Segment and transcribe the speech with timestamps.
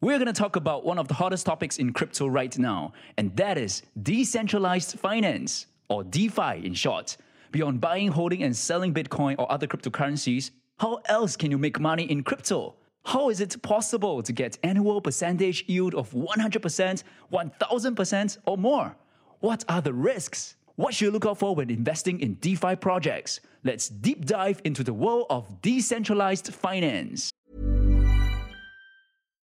[0.00, 3.36] We're going to talk about one of the hottest topics in crypto right now, and
[3.36, 7.16] that is decentralized finance, or DeFi in short.
[7.50, 12.04] Beyond buying, holding, and selling Bitcoin or other cryptocurrencies, how else can you make money
[12.04, 12.76] in crypto?
[13.06, 17.02] How is it possible to get annual percentage yield of 100%,
[17.32, 18.96] 1000%, or more?
[19.40, 20.54] What are the risks?
[20.76, 23.40] What should you look out for when investing in DeFi projects?
[23.64, 27.32] Let's deep dive into the world of decentralized finance.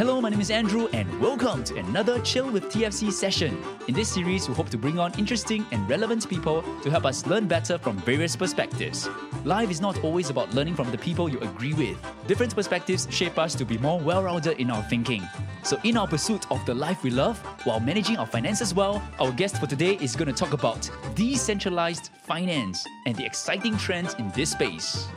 [0.00, 3.62] Hello, my name is Andrew, and welcome to another Chill with TFC session.
[3.86, 7.26] In this series, we hope to bring on interesting and relevant people to help us
[7.26, 9.10] learn better from various perspectives.
[9.44, 11.98] Life is not always about learning from the people you agree with.
[12.26, 15.22] Different perspectives shape us to be more well rounded in our thinking.
[15.64, 19.32] So, in our pursuit of the life we love, while managing our finances well, our
[19.32, 24.30] guest for today is going to talk about decentralized finance and the exciting trends in
[24.30, 25.08] this space.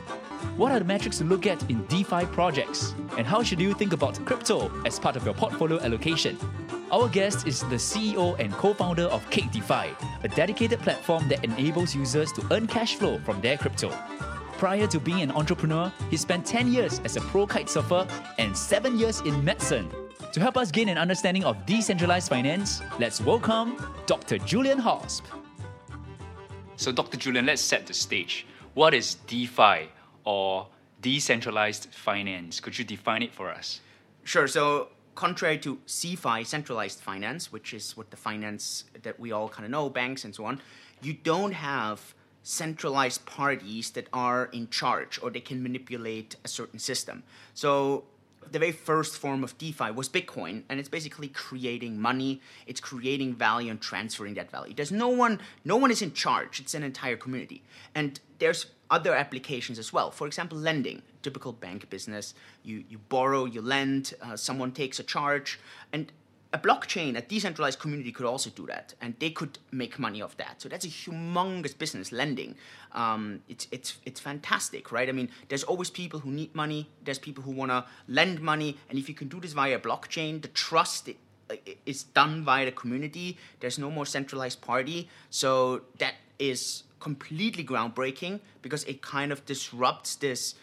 [0.56, 2.94] What are the metrics to look at in DeFi projects?
[3.18, 6.38] And how should you think about crypto as part of your portfolio allocation?
[6.92, 11.44] Our guest is the CEO and co founder of Cake DeFi, a dedicated platform that
[11.44, 13.90] enables users to earn cash flow from their crypto.
[14.58, 18.06] Prior to being an entrepreneur, he spent 10 years as a pro kite surfer
[18.38, 19.90] and 7 years in medicine.
[20.32, 24.38] To help us gain an understanding of decentralized finance, let's welcome Dr.
[24.38, 25.24] Julian Hosp.
[26.76, 27.16] So, Dr.
[27.16, 28.46] Julian, let's set the stage.
[28.74, 29.88] What is DeFi?
[30.24, 30.68] Or
[31.00, 32.60] decentralized finance?
[32.60, 33.80] Could you define it for us?
[34.24, 34.48] Sure.
[34.48, 39.64] So, contrary to CeFi, centralized finance, which is what the finance that we all kind
[39.64, 40.60] of know, banks and so on,
[41.02, 46.78] you don't have centralized parties that are in charge or they can manipulate a certain
[46.78, 47.22] system.
[47.54, 48.04] So,
[48.50, 52.40] the very first form of DeFi was Bitcoin, and it's basically creating money.
[52.66, 54.74] It's creating value and transferring that value.
[54.74, 56.60] There's no one, no one is in charge.
[56.60, 57.62] It's an entire community,
[57.94, 60.10] and there's other applications as well.
[60.10, 62.34] For example, lending, typical bank business.
[62.62, 64.14] You you borrow, you lend.
[64.22, 65.58] Uh, someone takes a charge,
[65.92, 66.12] and
[66.54, 70.36] a blockchain, a decentralized community could also do that, and they could make money off
[70.36, 70.62] that.
[70.62, 72.54] So that's a humongous business, lending.
[72.92, 75.08] Um, it's it's it's fantastic, right?
[75.08, 76.88] I mean, there's always people who need money.
[77.04, 80.42] There's people who want to lend money, and if you can do this via blockchain,
[80.42, 81.10] the trust
[81.84, 83.36] is done via the community.
[83.58, 90.16] There's no more centralized party, so that is completely groundbreaking because it kind of disrupts
[90.16, 90.54] this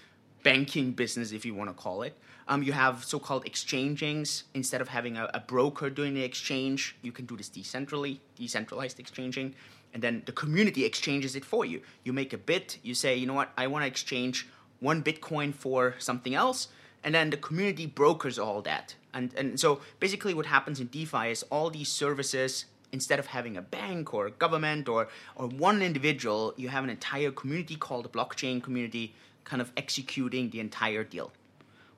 [0.42, 2.18] banking business, if you want to call it.
[2.48, 4.46] Um, you have so-called exchangings.
[4.56, 9.00] Instead of having a, a, broker doing the exchange, you can do this decentrally, decentralized
[9.00, 9.54] exchanging,
[9.94, 11.80] and then the community exchanges it for you.
[12.04, 12.66] You make a bid.
[12.82, 14.48] You say, you know what, I want to exchange
[14.80, 16.70] one Bitcoin for something else,
[17.04, 18.96] and then the community brokers all that.
[19.14, 19.70] And and so
[20.00, 22.66] basically, what happens in DeFi is all these services.
[22.92, 26.90] Instead of having a bank or a government or, or one individual, you have an
[26.90, 29.14] entire community called a blockchain community
[29.44, 31.32] kind of executing the entire deal.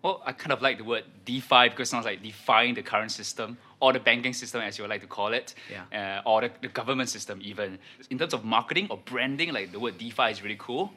[0.04, 3.12] Well, I kind of like the word DeFi because it sounds like defying the current
[3.12, 6.22] system or the banking system, as you would like to call it, yeah.
[6.26, 7.80] uh, or the, the, government system, even.
[8.10, 10.92] In terms of marketing or branding, like the word DeFi is really cool.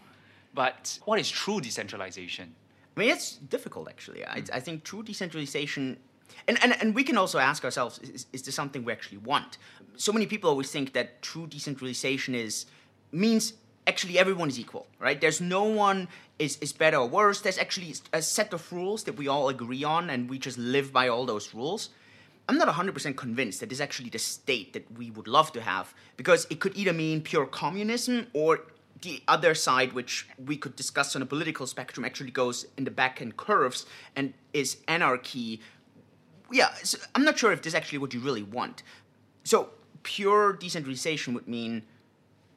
[0.54, 2.54] But what is true decentralization?
[2.96, 4.24] I mean, it's difficult, actually.
[4.24, 5.98] I, I think true decentralization
[6.48, 9.59] and, and, and we can also ask ourselves is, is this something we actually want
[9.97, 12.66] so many people always think that true decentralization is
[13.12, 13.54] means
[13.87, 15.20] actually everyone is equal, right?
[15.20, 17.41] There's no one is, is better or worse.
[17.41, 20.92] There's actually a set of rules that we all agree on, and we just live
[20.92, 21.91] by all those rules.
[22.48, 25.60] I'm not 100% convinced that this is actually the state that we would love to
[25.60, 28.60] have, because it could either mean pure communism or
[29.03, 32.90] the other side, which we could discuss on a political spectrum, actually goes in the
[32.90, 35.61] back and curves and is anarchy.
[36.50, 38.82] Yeah, so I'm not sure if this is actually what you really want.
[39.44, 39.70] So,
[40.02, 41.82] pure decentralization would mean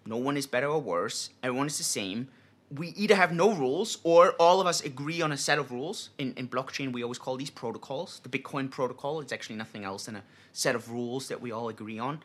[0.06, 1.32] no one is better or worse.
[1.44, 2.28] Everyone is the same.
[2.72, 6.10] We either have no rules or all of us agree on a set of rules.
[6.20, 8.22] In, in blockchain, we always call these protocols.
[8.24, 11.70] The Bitcoin protocol is actually nothing else than a set of rules that we all
[11.70, 12.22] agree on.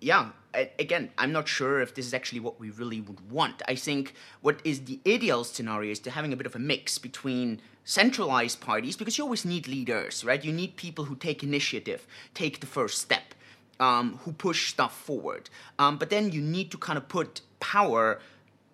[0.00, 0.30] Yeah,
[0.78, 3.62] again, I'm not sure if this is actually what we really would want.
[3.66, 6.98] I think what is the ideal scenario is to having a bit of a mix
[6.98, 10.44] between centralized parties because you always need leaders, right?
[10.44, 13.34] You need people who take initiative, take the first step
[13.80, 15.48] um, who push stuff forward.
[15.78, 18.20] Um, but then you need to kind of put power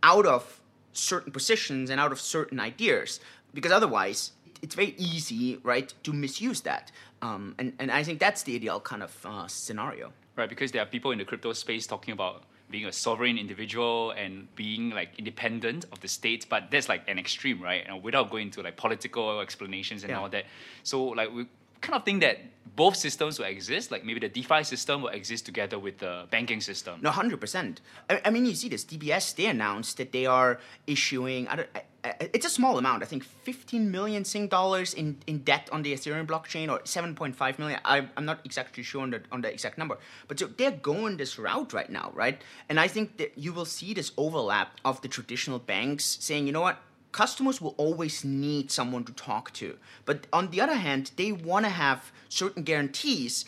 [0.03, 0.61] out of
[0.93, 3.21] certain positions and out of certain ideas,
[3.55, 4.33] because otherwise
[4.63, 6.91] it's very easy, right, to misuse that.
[7.23, 10.13] Um, and, and I think that's the ideal kind of uh, scenario.
[10.35, 12.43] Right, because there are people in the crypto space talking about
[12.75, 17.19] being a sovereign individual and being like independent of the state, but that's like an
[17.25, 17.83] extreme, right?
[17.87, 20.21] And without going into like political explanations and Yeah.
[20.21, 20.45] all that.
[20.83, 21.43] So like we
[21.87, 22.37] kind of think that
[22.83, 26.61] both systems will exist, like maybe the DeFi system will exist together with the banking
[26.71, 26.95] system.
[27.07, 27.75] No, hundred percent.
[28.11, 28.85] I, I mean, you see this.
[28.93, 30.53] DBS they announced that they are
[30.95, 31.43] issuing.
[31.53, 33.03] I don't, I, Uh, it's a small amount.
[33.03, 37.15] I think fifteen million Sing dollars in, in debt on the Ethereum blockchain, or seven
[37.15, 37.81] point five million.
[37.85, 39.97] I, I'm not exactly sure on the on the exact number,
[40.29, 42.43] but so they're going this route right now, right?
[42.69, 46.53] And I think that you will see this overlap of the traditional banks saying, you
[46.53, 46.79] know what,
[47.13, 49.79] customers will always need someone to talk to.
[50.05, 53.47] But on the other hand, they want to have certain guarantees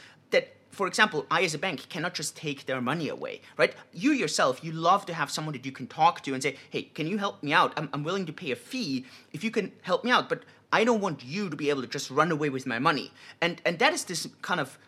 [0.76, 3.74] for example, I as a bank cannot just take their money away, right?
[3.94, 6.82] You yourself, you love to have someone that you can talk to and say, hey,
[6.82, 7.72] can you help me out?
[7.78, 10.84] I'm, I'm willing to pay a fee if you can help me out, but I
[10.84, 13.10] don't want you to be able to just run away with my money.
[13.40, 14.78] And, and that is this kind of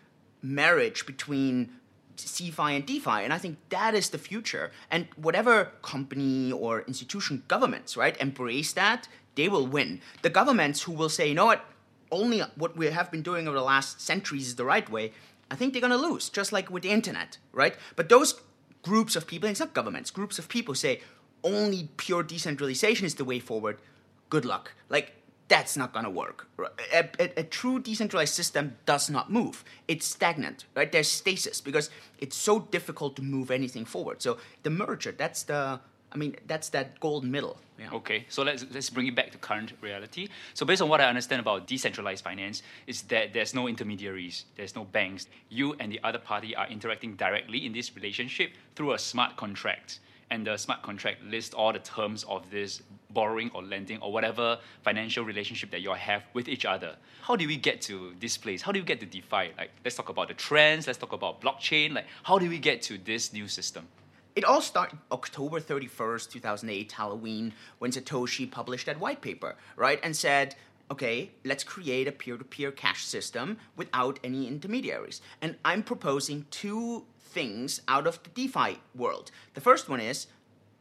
[0.43, 1.71] marriage between
[2.17, 4.71] CeFi and DeFi, and I think that is the future.
[4.91, 10.01] And whatever company or institution, governments, right, embrace that, they will win.
[10.21, 11.65] The governments who will say, you know what,
[12.11, 15.13] only what we have been doing over the last centuries is the right way,
[15.51, 17.75] I think they're going to lose, just like with the internet, right?
[17.95, 18.41] But those
[18.81, 21.01] groups of people, it's not governments, groups of people say
[21.43, 23.79] only pure decentralization is the way forward.
[24.29, 24.73] Good luck.
[24.89, 25.13] Like,
[25.47, 26.47] that's not going to work.
[26.93, 29.63] A, a, a true decentralized system does not move.
[29.87, 30.91] It's stagnant, right?
[30.91, 34.21] There's stasis because it's so difficult to move anything forward.
[34.21, 35.79] So the merger, that's the,
[36.11, 37.57] I mean, that's that golden middle.
[37.79, 37.91] Yeah.
[37.93, 40.27] Okay, so let's let's bring it back to current reality.
[40.53, 44.75] So based on what I understand about decentralized finance, is that there's no intermediaries, there's
[44.75, 45.27] no banks.
[45.49, 49.99] You and the other party are interacting directly in this relationship through a smart contract.
[50.31, 54.59] And the smart contract lists all the terms of this borrowing or lending or whatever
[54.83, 56.95] financial relationship that you have with each other.
[57.21, 58.61] How do we get to this place?
[58.61, 59.53] How do we get to DeFi?
[59.57, 60.85] Like, let's talk about the trends.
[60.85, 61.95] Let's talk about blockchain.
[61.95, 63.87] Like, how do we get to this new system?
[64.39, 69.99] It all started October 31st, 2008, Halloween, when Satoshi published that white paper, right?
[70.01, 70.55] And said,
[70.89, 75.19] okay, let's create a peer to peer cash system without any intermediaries.
[75.41, 79.29] And I'm proposing two things out of the DeFi world.
[79.55, 80.27] The first one is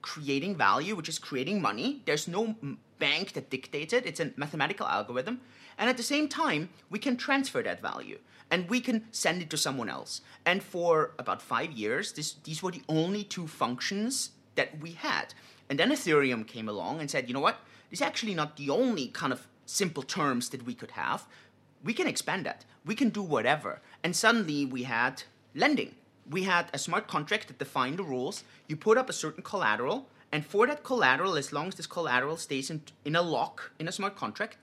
[0.03, 2.03] creating value, which is creating money.
[2.05, 2.55] There's no
[2.99, 5.41] bank that dictates it, it's a mathematical algorithm.
[5.77, 8.19] And at the same time, we can transfer that value
[8.51, 10.23] and we can send it to someone else.
[10.45, 15.35] And for about five years, this, these were the only two functions that we had.
[15.69, 17.59] And then Ethereum came along and said, you know what?
[17.91, 21.27] This is actually not the only kind of simple terms that we could have.
[21.85, 22.65] We can expand that.
[22.85, 23.81] We can do whatever.
[24.03, 25.23] And suddenly we had
[25.55, 25.95] lending.
[26.29, 28.45] We had a smart contract that defined the rules.
[28.67, 32.37] You put up a certain collateral, and for that collateral, as long as this collateral
[32.37, 34.59] stays in, in a lock in a smart contract,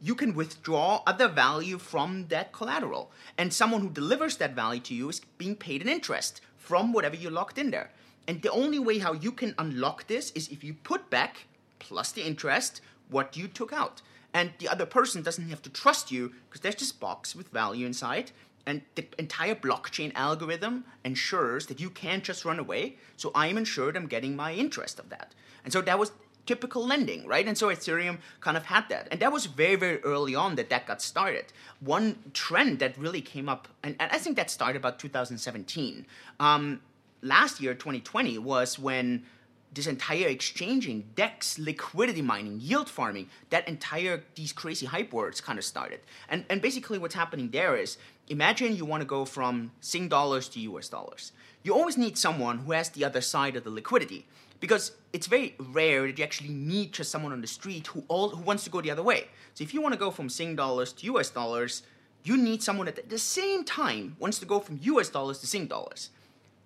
[0.00, 3.10] you can withdraw other value from that collateral.
[3.38, 7.16] And someone who delivers that value to you is being paid an interest from whatever
[7.16, 7.90] you locked in there.
[8.28, 11.46] And the only way how you can unlock this is if you put back,
[11.78, 14.02] plus the interest, what you took out.
[14.34, 17.86] And the other person doesn't have to trust you because there's this box with value
[17.86, 18.32] inside.
[18.66, 22.96] And the entire blockchain algorithm ensures that you can't just run away.
[23.16, 25.34] So I'm ensured I'm getting my interest of that.
[25.64, 26.12] And so that was
[26.46, 27.46] typical lending, right?
[27.46, 29.08] And so Ethereum kind of had that.
[29.10, 31.46] And that was very, very early on that that got started.
[31.80, 36.06] One trend that really came up, and, and I think that started about 2017.
[36.40, 36.80] Um,
[37.22, 39.24] last year, 2020, was when
[39.72, 45.58] this entire exchanging, DEX, liquidity mining, yield farming, that entire, these crazy hype words kind
[45.58, 46.00] of started.
[46.28, 50.48] And, and basically what's happening there is, imagine you want to go from Sing dollars
[50.50, 51.32] to US dollars.
[51.62, 54.26] You always need someone who has the other side of the liquidity
[54.60, 58.30] because it's very rare that you actually meet just someone on the street who all
[58.30, 59.28] who wants to go the other way.
[59.54, 61.82] So if you want to go from Sing dollars to US dollars,
[62.24, 65.46] you need someone that at the same time wants to go from US dollars to
[65.46, 66.10] Sing dollars.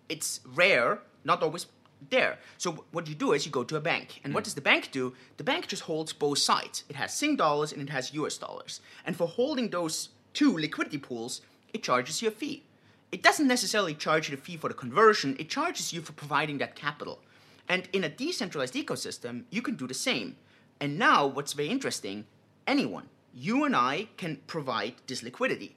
[0.09, 1.67] It's rare, not always
[2.09, 2.39] there.
[2.57, 4.21] So what you do is you go to a bank.
[4.25, 4.45] And what hmm.
[4.45, 5.15] does the bank do?
[5.37, 6.85] The bank just holds both sides.
[6.89, 8.81] It has Sing dollars and it has US dollars.
[9.05, 12.65] And for holding those two liquidity pools, it charges you a fee.
[13.13, 16.59] It doesn't necessarily charge you the fee for the conversion, it charges you for providing
[16.59, 17.21] that capital.
[17.69, 20.37] And in a decentralized ecosystem, you can do the same.
[20.81, 22.25] And now, what's very interesting,
[22.67, 25.77] anyone, you and I, can provide this liquidity.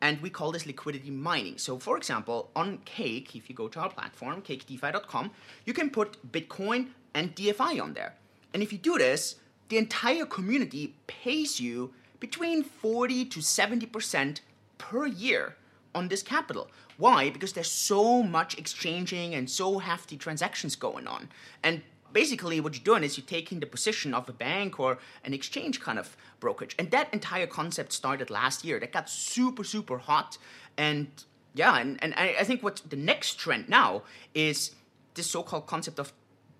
[0.00, 1.58] And we call this liquidity mining.
[1.58, 5.30] So, for example, on Cake, if you go to our platform, cakedefi.com,
[5.64, 8.14] you can put Bitcoin and DFI on there.
[8.52, 9.36] And if you do this,
[9.68, 14.40] the entire community pays you between 40 to 70%
[14.78, 15.56] per year
[15.94, 16.68] on this capital.
[16.96, 17.30] Why?
[17.30, 21.28] Because there's so much exchanging and so hefty transactions going on.
[21.62, 25.34] And basically what you're doing is you're taking the position of a bank or an
[25.34, 26.74] exchange kind of brokerage.
[26.78, 28.80] And that entire concept started last year.
[28.80, 30.38] That got super, super hot.
[30.78, 31.08] And
[31.54, 34.02] yeah, and, and I, think what the next trend now
[34.34, 34.72] is
[35.14, 36.12] this so-called concept of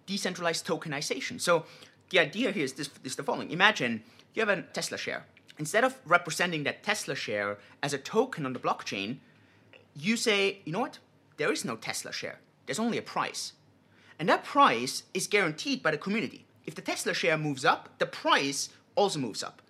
[0.06, 1.40] decentralized tokenization.
[1.40, 1.64] So
[2.10, 3.50] the idea here is this is the following.
[3.50, 4.02] Imagine
[4.34, 5.24] you have a Tesla share.
[5.58, 9.18] Instead of representing that Tesla share as a token on the blockchain,
[9.94, 10.98] you say, you know what?
[11.36, 12.40] There is no Tesla share.
[12.66, 13.52] There's only a price.
[14.18, 16.46] And that price is guaranteed by the community.
[16.66, 19.60] If the Tesla share moves up, the price also moves up.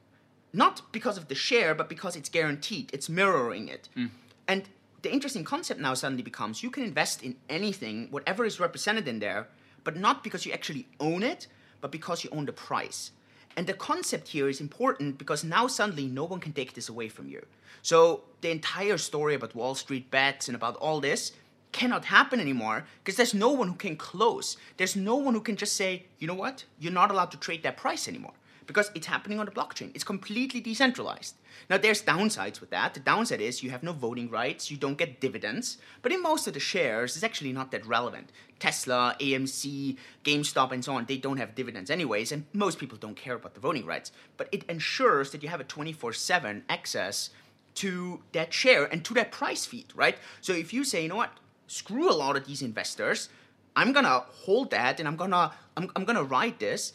[0.52, 2.90] Not because of the share, but because it's guaranteed.
[2.92, 3.88] It's mirroring it.
[3.94, 4.06] Hmm.
[4.46, 4.68] And
[5.02, 9.18] the interesting concept now suddenly becomes you can invest in anything, whatever is represented in
[9.18, 9.48] there,
[9.82, 11.46] but not because you actually own it,
[11.80, 13.10] but because you own the price.
[13.56, 17.08] And the concept here is important because now suddenly no one can take this away
[17.08, 17.44] from you.
[17.82, 21.32] So the entire story about Wall Street bets and about all this
[21.73, 24.56] cannot happen anymore because there's no one who can close.
[24.76, 27.62] There's no one who can just say, you know what, you're not allowed to trade
[27.62, 28.34] that price anymore
[28.66, 29.90] because it's happening on the blockchain.
[29.94, 31.37] It's completely decentralized.
[31.68, 32.94] Now, there's downsides with that.
[32.94, 36.47] The downside is you have no voting rights, you don't get dividends, but in most
[36.47, 38.30] of the shares, it's actually not that relevant.
[38.59, 43.16] Tesla, AMC, GameStop, and so on, they don't have dividends anyways, and most people don't
[43.16, 44.12] care about the voting rights.
[44.37, 47.30] But it ensures that you have a 24 7 access
[47.76, 50.16] to that share and to that price feed, right?
[50.40, 51.33] So if you say, you know what,
[51.66, 53.28] screw a lot of these investors,
[53.76, 56.92] I'm gonna hold that and I'm gonna I'm, I'm gonna ride this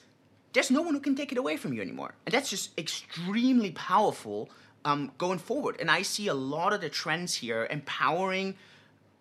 [0.53, 2.13] there's no one who can take it away from you anymore.
[2.25, 4.49] And that's just extremely powerful
[4.85, 5.77] um, going forward.
[5.79, 8.55] And I see a lot of the trends here empowering,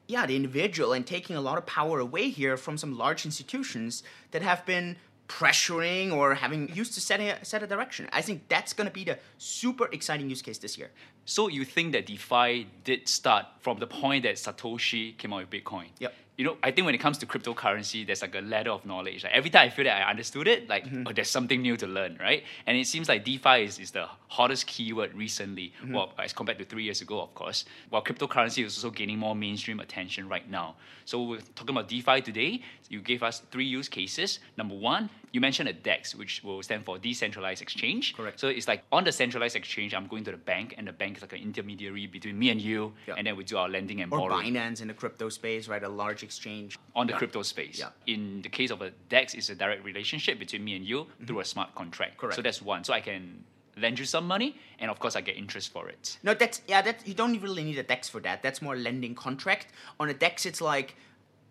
[0.07, 4.03] yeah, the individual and taking a lot of power away here from some large institutions
[4.31, 4.97] that have been
[5.29, 8.09] pressuring or having used to set a, set a direction.
[8.13, 10.91] I think that's going to be the super exciting use case this year.
[11.29, 15.51] So you think that DeFi did start from the point that Satoshi came out with
[15.51, 15.89] Bitcoin?
[15.99, 18.87] Yep you know, I think when it comes to cryptocurrency, there's like a ladder of
[18.87, 19.25] knowledge.
[19.25, 21.09] Like every time I feel that I understood it, like mm-hmm.
[21.09, 22.45] oh, there's something new to learn, right?
[22.65, 25.95] And it seems like DeFi is, is the hottest keyword recently, mm-hmm.
[25.95, 27.65] well, as compared to three years ago, of course.
[27.91, 30.77] While cryptocurrency is also gaining more mainstream attention right now.
[31.07, 32.63] So we're talking about DeFi today.
[32.89, 34.39] You gave us three use cases.
[34.57, 38.15] Number one, you mentioned a DEX, which will stand for decentralized exchange.
[38.15, 38.39] Correct.
[38.39, 41.18] So it's like on the centralized exchange, I'm going to the bank, and the bank
[41.19, 43.15] is like an intermediary between me and you, Yeah.
[43.17, 45.83] and then we do our lending and Or borrowing Binance in the crypto space, right?
[45.83, 46.79] A large exchange.
[46.95, 47.19] on the Yeah.
[47.19, 47.79] crypto space.
[47.79, 47.91] Yeah.
[48.07, 51.41] In the case of a DEX, it's a direct relationship between me and you through
[51.41, 52.13] a smart contract.
[52.13, 52.21] Mm-hmm.
[52.21, 52.37] Correct.
[52.37, 52.83] So that's one.
[52.85, 53.45] So I can
[53.77, 56.19] lend you some money, and of course I get interest for it.
[56.25, 56.83] No, that's yeah.
[56.83, 58.43] That you don't really need a DEX for that.
[58.43, 59.69] That's more lending contract.
[60.01, 60.97] On a DEX, it's like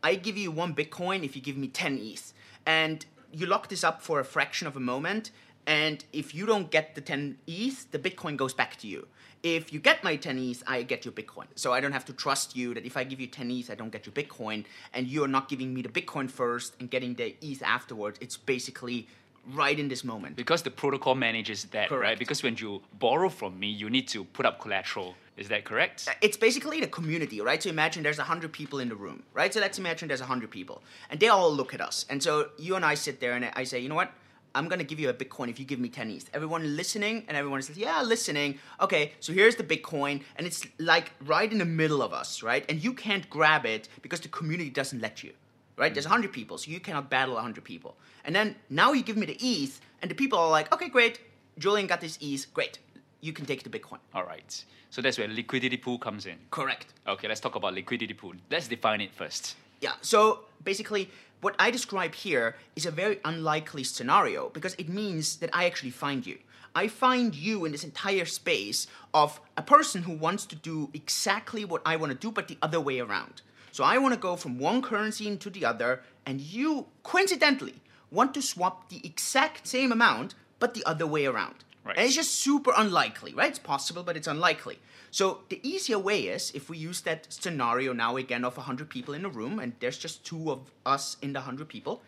[0.03, 2.33] I give you one Bitcoin if you give me ten ETH,
[2.65, 5.31] and you lock this up for a fraction of a moment.
[5.65, 9.07] And if you don't get the ten ETH, the Bitcoin goes back to you.
[9.43, 11.45] If you get my 10 ETH, I get your Bitcoin.
[11.55, 13.75] So I don't have to trust you that if I give you 10 ETH, I
[13.75, 17.35] don't get your Bitcoin, and you're not giving me the Bitcoin first and getting the
[17.41, 18.17] ETH afterwards.
[18.21, 19.07] It's basically
[19.53, 20.35] right in this moment.
[20.35, 22.19] Because the protocol manages that, right?
[22.19, 25.15] Because when you borrow from me, you need to put up collateral.
[25.37, 26.07] Is that correct?
[26.09, 27.61] Uh, it's basically the community, right?
[27.61, 29.53] So imagine there's 100 people in the room, right?
[29.53, 32.05] So let's imagine there's 100 people, and they all look at us.
[32.09, 34.11] And so you and I sit there, and I say, you know what?
[34.57, 36.29] I'm gonna give you a Bitcoin if you give me 10 ETH.
[36.33, 38.57] Everyone listening, and everyone says, yeah, listening.
[38.81, 42.65] Okay, so here's the Bitcoin, and it's like right in the middle of us, right?
[42.67, 45.31] And you can't grab it because the community doesn't let you,
[45.77, 45.93] right?
[45.93, 47.97] There's 100 people, so you cannot battle 100 people.
[48.25, 51.19] And then now you give me the ETH, and the people are like, okay, great,
[51.59, 52.79] Julian got this ETH, great,
[53.21, 53.99] you can take the Bitcoin.
[54.15, 54.65] All right.
[54.89, 56.37] So that's where liquidity pool comes in.
[56.49, 56.93] Correct.
[57.07, 58.33] Okay, let's talk about liquidity pool.
[58.49, 59.55] Let's define it first.
[59.81, 65.37] Yeah, so basically, what I describe here is a very unlikely scenario because it means
[65.37, 66.39] that I actually find you.
[66.73, 71.65] I find you in this entire space of a person who wants to do exactly
[71.65, 73.41] what I want to do, but the other way around.
[73.71, 77.75] So I want to go from one currency into the other, and you, coincidentally,
[78.11, 81.63] want to swap the exact same amount, but the other way around.
[81.87, 81.97] Right.
[81.97, 83.49] And it's just super unlikely, right?
[83.49, 84.79] It's possible, but it's unlikely.
[85.09, 89.13] So the easier way is if we use that scenario now again of 100 people
[89.13, 92.01] in a room, and there's just two of us in the 100 people,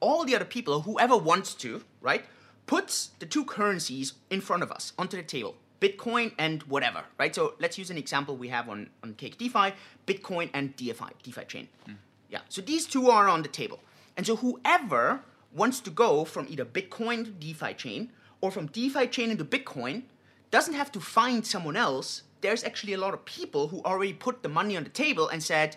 [0.00, 2.24] all the other people, whoever wants to, right,
[2.66, 5.56] puts the two currencies in front of us onto the table.
[5.80, 7.34] Bitcoin and whatever, right?
[7.34, 9.72] So let's use an example we have on, on Cake DeFi,
[10.06, 11.68] Bitcoin and DeFi, DeFi chain.
[11.86, 11.94] Hmm.
[12.28, 13.80] Yeah, so these two are on the table.
[14.16, 15.22] And so whoever
[15.54, 18.10] wants to go from either Bitcoin to DeFi chain
[18.42, 20.02] or from DeFi chain into Bitcoin
[20.50, 22.24] doesn't have to find someone else.
[22.42, 25.42] There's actually a lot of people who already put the money on the table and
[25.42, 25.76] said,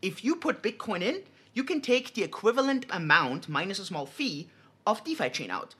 [0.00, 4.48] if you put Bitcoin in, you can take the equivalent amount minus a small fee
[4.86, 5.74] of DeFi chain out.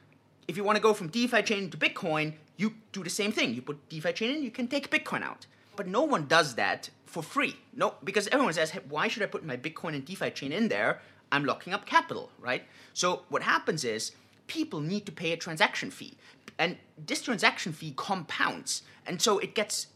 [0.46, 3.54] If you want to go from DeFi chain to Bitcoin, you do the same thing.
[3.54, 5.46] You put DeFi chain in, you can take Bitcoin out.
[5.76, 7.56] But no one does that for free.
[7.74, 10.68] No, because everyone says, hey, why should I put my Bitcoin and DeFi chain in
[10.68, 11.00] there?
[11.32, 12.64] I'm locking up capital, right?
[12.92, 14.12] So what happens is
[14.46, 16.16] people need to pay a transaction fee,
[16.58, 19.88] and this transaction fee compounds, and so it gets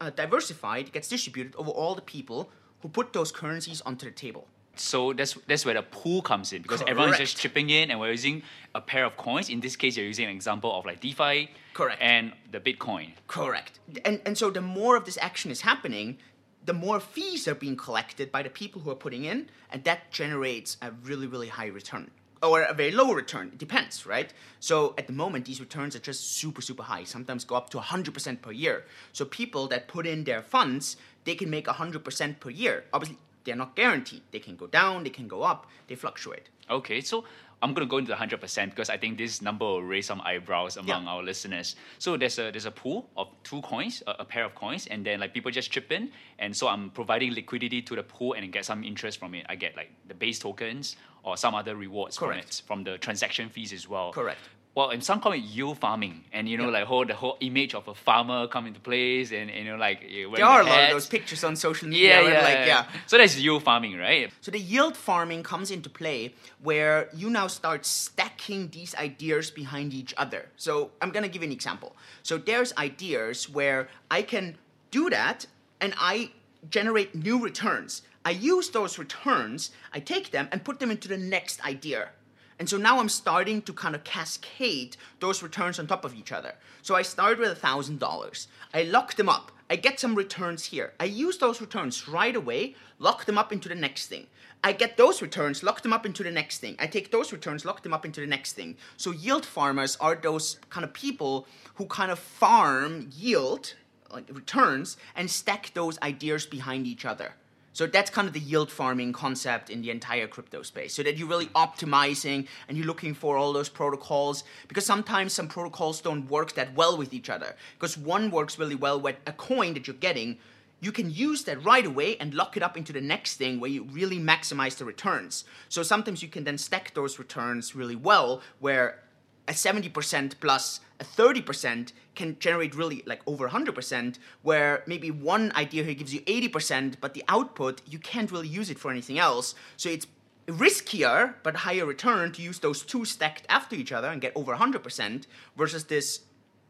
[0.00, 2.50] uh, diversified, it gets distributed over all the people
[2.80, 4.46] who put those currencies onto the table.
[4.76, 7.98] So that's that's where the pool comes in because everyone is just chipping in and
[7.98, 8.42] we're using
[8.74, 9.48] a pair of coins.
[9.48, 11.98] In this case, you're using an example of like DeFi Correct.
[12.02, 13.12] and the Bitcoin.
[13.26, 13.80] Correct.
[14.04, 16.18] And and so the more of this action is happening,
[16.64, 20.10] the more fees are being collected by the people who are putting in, and that
[20.10, 22.10] generates a really really high return
[22.42, 23.48] or a very low return.
[23.48, 24.32] It depends, right?
[24.60, 27.04] So at the moment, these returns are just super super high.
[27.04, 28.84] Sometimes go up to 100% per year.
[29.12, 32.84] So people that put in their funds, they can make 100% per year.
[32.92, 34.22] Obviously, they're not guaranteed.
[34.32, 36.48] They can go down, they can go up, they fluctuate.
[36.68, 37.24] Okay, so
[37.62, 40.20] I'm gonna go into the hundred percent because I think this number will raise some
[40.20, 41.10] eyebrows among Yeah.
[41.10, 41.74] our listeners.
[41.98, 45.04] So there's a there's a pool of two coins, a, a pair of coins, and
[45.06, 48.52] then like people just chip in, and so I'm providing liquidity to the pool and
[48.52, 49.46] get some interest from it.
[49.48, 52.48] I get like the base tokens or some other rewards from Correct.
[52.60, 54.12] it, from the transaction fees as well.
[54.12, 54.38] Correct.
[54.76, 56.80] Well, and some call it yield farming, and you know, Yeah.
[56.80, 59.78] like whole the whole image of a farmer come into place, and, and you know,
[59.78, 62.20] like you There are a lot of those pictures on social media.
[62.20, 62.84] Yeah, yeah, like, yeah.
[63.06, 64.30] So that's yield farming, right?
[64.42, 69.94] So the yield farming comes into play where you now start stacking these ideas behind
[69.94, 70.50] each other.
[70.56, 71.96] So I'm gonna give you an example.
[72.22, 74.58] So there's ideas where I can
[74.90, 75.46] do that
[75.80, 76.32] and I
[76.68, 78.02] generate new returns.
[78.26, 82.10] I use those returns, I take them and put them into the next idea.
[82.58, 86.32] And so now I'm starting to kind of cascade those returns on top of each
[86.32, 86.54] other.
[86.82, 88.46] So I start with $1,000.
[88.72, 89.52] I lock them up.
[89.68, 90.92] I get some returns here.
[91.00, 94.28] I use those returns right away, lock them up into the next thing.
[94.62, 96.76] I get those returns, lock them up into the next thing.
[96.78, 98.76] I take those returns, lock them up into the next thing.
[98.96, 103.74] So yield farmers are those kind of people who kind of farm yield,
[104.10, 107.32] like returns, and stack those ideas behind each other.
[107.76, 110.94] So that's kind of the yield farming concept in the entire crypto space.
[110.94, 115.46] So that you're really optimizing and you're looking for all those protocols because sometimes some
[115.46, 117.54] protocols don't work that well with each other.
[117.78, 120.38] Because one works really well with a coin that you're getting,
[120.80, 123.70] you can use that right away and lock it up into the next thing where
[123.70, 125.44] you really maximize the returns.
[125.68, 129.02] So sometimes you can then stack those returns really well where
[129.48, 135.84] a 70% plus a 30% can generate really like over 100% where maybe one idea
[135.84, 139.54] here gives you 80% but the output you can't really use it for anything else
[139.76, 140.06] so it's
[140.46, 144.54] riskier but higher return to use those two stacked after each other and get over
[144.54, 146.20] 100% versus this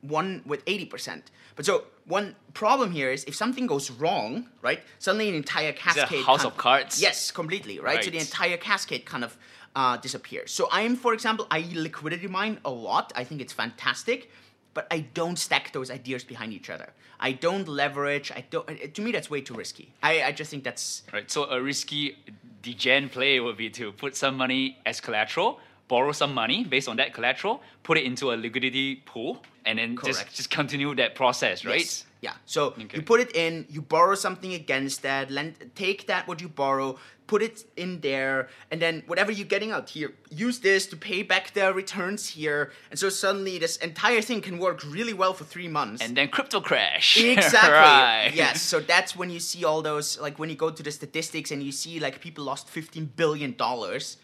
[0.02, 1.22] one with 80%.
[1.54, 4.80] But so one problem here is if something goes wrong, right?
[4.98, 6.24] Suddenly an entire a cascade.
[6.24, 7.00] house kind of cards?
[7.00, 8.04] Yes, completely, right?
[8.04, 9.36] So the entire cascade kind of
[9.76, 10.50] uh, disappears.
[10.50, 13.12] So I'm, for example, I liquidity mine a lot.
[13.14, 14.30] I think it's fantastic,
[14.74, 16.88] but I don't stack those ideas behind each other.
[17.20, 18.32] I don't leverage.
[18.32, 18.66] I don't.
[18.94, 19.92] To me, that's way too risky.
[20.02, 21.30] I, I just think that's Right.
[21.30, 22.16] So a risky
[22.62, 26.96] degen play would be to put some money as collateral, borrow some money based on
[26.96, 31.64] that collateral, put it into a liquidity pool, and then just, just continue that process,
[31.64, 31.80] right?
[31.80, 32.04] Yes.
[32.22, 32.32] Yeah.
[32.44, 32.96] So Okay.
[32.96, 36.98] you put it in, you borrow something against that, lend, take that what you borrow,
[37.26, 41.22] put it in there, and then whatever you're getting out here, use this to pay
[41.22, 45.44] back the returns here, and so suddenly this entire thing can work really well for
[45.44, 46.02] three months.
[46.02, 47.16] And then crypto crash.
[47.36, 47.70] Exactly.
[47.70, 48.30] right.
[48.34, 48.62] Yes.
[48.62, 51.62] So that's when you see all those, like when you go to the statistics and
[51.62, 54.16] you see like people lost fifteen billion dollars,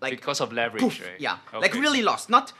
[0.00, 1.20] like Because of leverage, poof, right?
[1.20, 1.38] Yeah.
[1.52, 2.52] Like really lost, not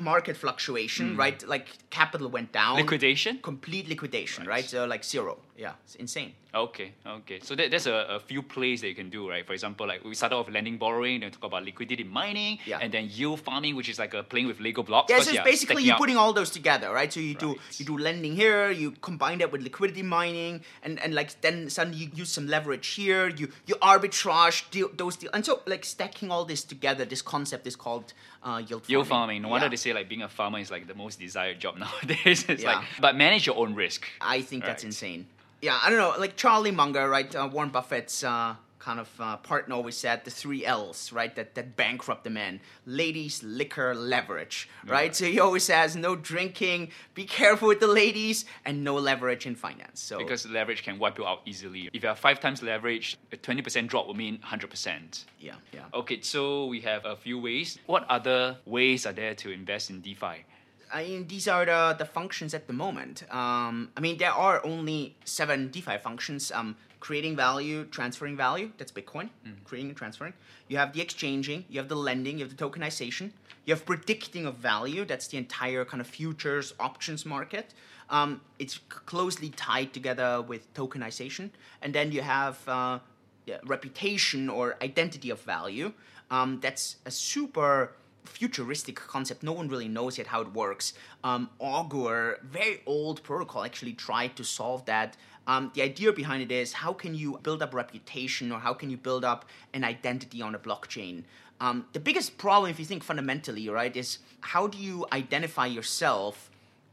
[0.00, 1.18] market fluctuation, hmm.
[1.18, 1.46] right?
[1.46, 2.76] Like capital went down.
[2.76, 3.38] Liquidation?
[3.42, 4.62] Complete liquidation, Right.
[4.62, 4.64] right?
[4.64, 5.38] So like zero.
[5.56, 5.72] Yeah.
[5.84, 6.32] It's insane.
[6.52, 7.38] Okay, okay.
[7.40, 9.44] So that, there's a, a few plays that you can do, right?
[9.46, 12.78] For example, like we started off lending borrowing, then talk about liquidity mining, Yeah.
[12.80, 15.10] and then yield farming, which is like a playing with Lego blocks.
[15.10, 17.12] Yeah, so it's basically you're up- putting all those together, right?
[17.12, 21.14] So you do you do lending here, you combine that with liquidity mining, and, and
[21.14, 25.44] like then suddenly you use some leverage here, you you arbitrage deal, those deals, and
[25.46, 28.12] so like stacking all this together, this concept is called
[28.42, 28.90] uh, yield farming.
[28.90, 29.42] Yield farming.
[29.42, 29.70] No wonder Yeah.
[29.70, 32.44] they say like being a farmer is like the most desired job nowadays.
[32.48, 32.76] it's Yeah.
[32.76, 34.06] like, but manage your own risk.
[34.20, 35.26] I think that's insane.
[35.64, 36.12] Yeah, I don't know.
[36.18, 37.34] Like Charlie Munger, right?
[37.34, 41.34] Uh, Warren Buffett's uh, kind of uh, partner always said the three L's, right?
[41.36, 44.92] That that bankrupt the man: ladies, liquor, leverage, right?
[44.92, 45.16] Right.
[45.16, 49.54] So he always says no drinking, be careful with the ladies, and no leverage in
[49.54, 50.00] finance.
[50.00, 51.88] So Because leverage can wipe you out easily.
[51.94, 55.24] If you have five times leverage, a 20% drop will mean 100%.
[55.40, 55.80] yeah, yeah.
[55.94, 57.78] Okay, so we have a few ways.
[57.86, 60.44] What other ways are there to invest in DeFi?
[60.92, 63.24] I mean, these are the, the functions at the moment.
[63.30, 68.90] Um, I mean, there are only seven DeFi functions um, creating value, transferring value, that's
[68.90, 69.28] Bitcoin,
[69.64, 70.32] creating and transferring.
[70.68, 73.32] You have the exchanging, you have the lending, you have the tokenization,
[73.66, 77.74] you have predicting of value, that's the entire kind of futures options market.
[78.10, 81.50] Um, it's closely tied together with tokenization.
[81.82, 82.98] And then you have uh,
[83.46, 85.92] yeah, reputation or identity of value.
[86.30, 87.92] Um, that's a super
[88.24, 89.42] futuristic concept.
[89.42, 90.94] No one really knows yet how it works.
[91.22, 95.16] Um, Augur, very old protocol, actually tried to solve that.
[95.46, 98.90] Um, the idea behind it is how can you build up reputation or how can
[98.90, 101.24] you build up an identity on a blockchain?
[101.60, 106.50] Um, the biggest problem, if you think fundamentally, right, is how do you identify yourself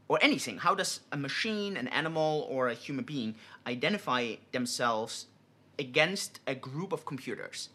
[0.08, 0.58] or anything?
[0.58, 3.34] How does a machine, an animal, or a human being
[3.66, 5.26] identify themselves
[5.78, 7.70] against a group of computers?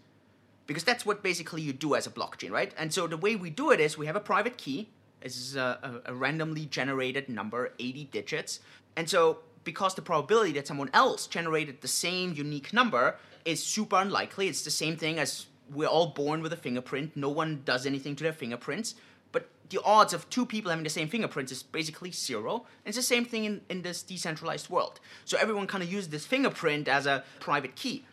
[0.67, 2.73] Because that's what basically you do as a blockchain, right?
[2.77, 4.89] And so the way we do it is we have a private key.
[5.21, 8.60] This is a, a, a, randomly generated number, 80 digits.
[8.95, 13.95] And so because the probability that someone else generated the same unique number is super
[13.95, 17.15] unlikely, it's the same thing as we're all born with a fingerprint.
[17.15, 18.95] No one does anything to their fingerprints.
[19.32, 22.65] But the odds of two people having the same fingerprints is basically zero.
[22.86, 24.99] And it's the same thing in, in this decentralized world.
[25.25, 28.06] So everyone kind of uses this fingerprint as a private key.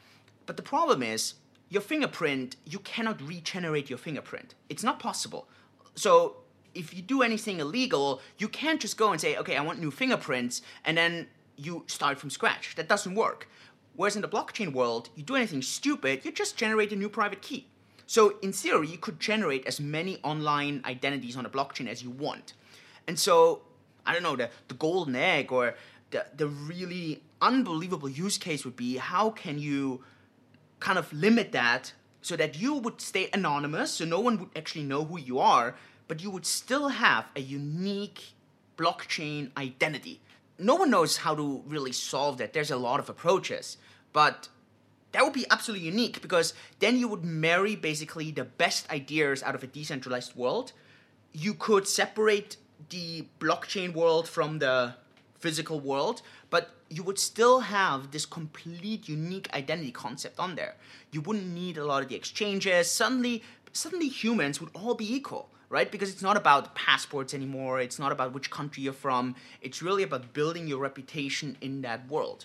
[0.46, 1.34] But the problem is
[1.74, 4.54] your fingerprint, you cannot regenerate your fingerprint.
[4.68, 5.48] It's not possible.
[5.96, 6.36] So
[6.74, 9.90] if you do anything illegal, you can't just go and say, okay, I want new
[9.90, 12.76] fingerprints, and then you start from scratch.
[12.76, 13.48] That doesn't work.
[13.96, 17.42] Whereas in the blockchain world, you do anything stupid, you just generate a new private
[17.42, 17.66] key.
[18.06, 22.10] So in theory, you could generate as many online identities on a blockchain as you
[22.10, 22.54] want.
[23.06, 23.62] And so,
[24.06, 25.74] I don't know, the, the golden egg or
[26.10, 30.02] the, the really unbelievable use case would be how can you
[30.84, 34.84] kind of limit that so that you would stay anonymous, so no one would actually
[34.84, 35.74] know who you are,
[36.08, 38.34] but you would still have a unique
[38.76, 40.20] blockchain identity.
[40.58, 42.52] No one knows how to really solve that.
[42.52, 43.78] There's a lot of approaches,
[44.12, 44.48] but
[45.12, 49.54] that would be absolutely unique because then you would marry basically the best ideas out
[49.54, 50.72] of a decentralized world.
[51.32, 52.58] You could separate
[52.90, 54.96] the blockchain world from the
[55.38, 56.20] physical world,
[56.50, 60.74] but you would still have this complete unique identity concept on there.
[61.10, 62.88] You wouldn't need a lot of the exchanges.
[62.88, 65.90] Suddenly, suddenly humans would all be equal, right?
[65.90, 67.80] Because it's not about passports anymore.
[67.80, 69.34] It's not about which country you're from.
[69.60, 72.44] It's really about building your reputation in that world.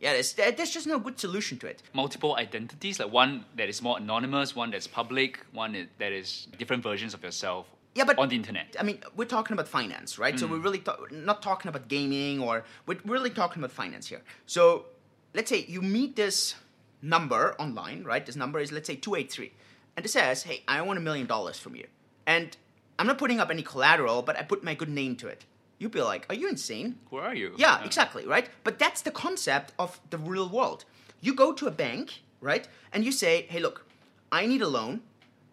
[0.00, 1.82] Yeah, there's, there's just no good solution to it.
[1.92, 6.84] Multiple identities, like one that is more anonymous, one that's public, one that is different
[6.84, 7.66] versions of yourself
[7.98, 8.76] yeah, but on the internet.
[8.78, 10.34] I mean, we're talking about finance, right?
[10.34, 10.38] Mm.
[10.38, 14.22] So we're really not talking about gaming or we're really talking about finance here.
[14.46, 14.86] So
[15.34, 16.54] let's say you meet this
[17.02, 18.24] number online, right?
[18.24, 19.52] This number is let's say two eight three,
[19.96, 21.88] and it says, "Hey, I want a million dollars from you,"
[22.24, 22.56] and
[23.00, 25.44] I'm not putting up any collateral, but I put my good name to it.
[25.80, 27.48] You'd be like, "Are you insane?" Where are you?
[27.56, 28.48] Yeah, yeah, exactly, right?
[28.62, 30.84] But that's the concept of the real world.
[31.20, 33.86] You go to a bank, right, and you say, "Hey, look,
[34.30, 35.02] I need a loan."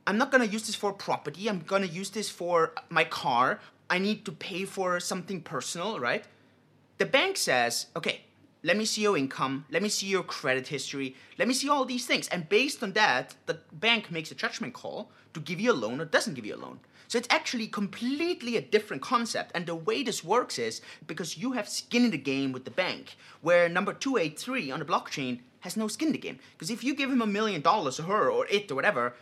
[0.08, 1.50] I'm not gonna use this for property.
[1.50, 3.60] I'm gonna use this for my car.
[3.90, 6.24] I need to pay for something personal, right?
[7.00, 8.22] The bank says, okay,
[8.64, 11.86] let me see your income, let me see your credit history, let me see all
[11.86, 12.28] these things.
[12.30, 16.00] And based on that, the bank makes a judgment call to give you a loan
[16.00, 16.80] or doesn't give you a loan.
[17.08, 19.52] So it's actually completely a different concept.
[19.54, 22.72] And the way this works is because you have skin in the game with the
[22.72, 26.40] bank, where number 283 on the blockchain has no skin in the game.
[26.54, 29.14] Because if you give him a million dollars or her or it or whatever,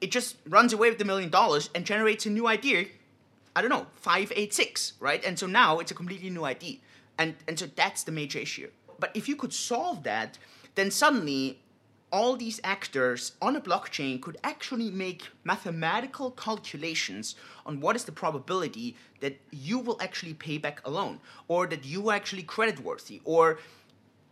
[0.00, 2.86] it just runs away with the million dollars and generates a new idea.
[3.56, 5.24] I don't know, 586, right?
[5.24, 6.80] And so now it's a completely new ID.
[7.18, 8.70] And, and so that's the major issue.
[9.00, 10.38] But if you could solve that,
[10.74, 11.58] then suddenly
[12.10, 17.34] all these actors on a blockchain could actually make mathematical calculations
[17.66, 21.84] on what is the probability that you will actually pay back a loan or that
[21.84, 23.58] you are actually creditworthy or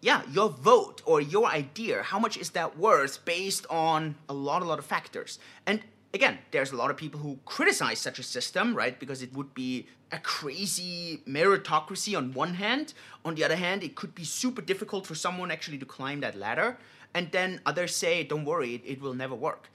[0.07, 4.63] yeah, your vote or your idea, how much is that worth based on a lot,
[4.63, 5.41] a lot of factors.
[5.67, 5.81] And
[6.15, 9.01] again, there's a lot of people who criticize such a system, right?
[9.01, 12.95] Because it would be a crazy meritocracy on one hand.
[13.25, 16.39] On the other hand, it could be super difficult for someone actually to climb that
[16.39, 16.79] ladder.
[17.13, 19.71] And then others say, don't worry, it, it will never work.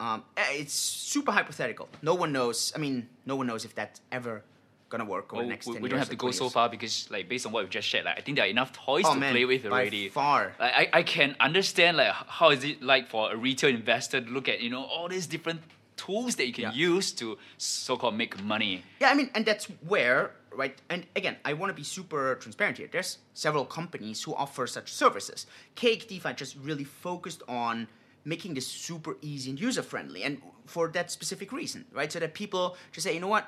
[0.00, 1.90] Um, eh, it's super hypothetical.
[2.00, 2.72] No one knows.
[2.74, 4.42] I mean, no one knows if that ever
[4.88, 7.08] gonna work over the next we, 10 we don't have to go so far because
[7.10, 9.14] like based on what we've just shared like i think there are enough toys oh,
[9.14, 10.08] to man, play with already.
[10.08, 10.54] by far.
[10.60, 14.30] Like, I, I can understand like how is it like for a retail investor to
[14.30, 15.60] look at you know all these different
[15.96, 16.72] tools that you can Yeah.
[16.72, 18.82] use to so-called make money.
[19.00, 22.78] Yeah i mean and that's where right and again i want to be super transparent
[22.78, 22.88] here.
[22.90, 25.46] There's several companies who offer such services.
[25.74, 27.88] Cake defi just really focused on
[28.24, 32.10] making this super easy and user friendly and for that specific reason right?
[32.12, 33.46] So that people just say you know what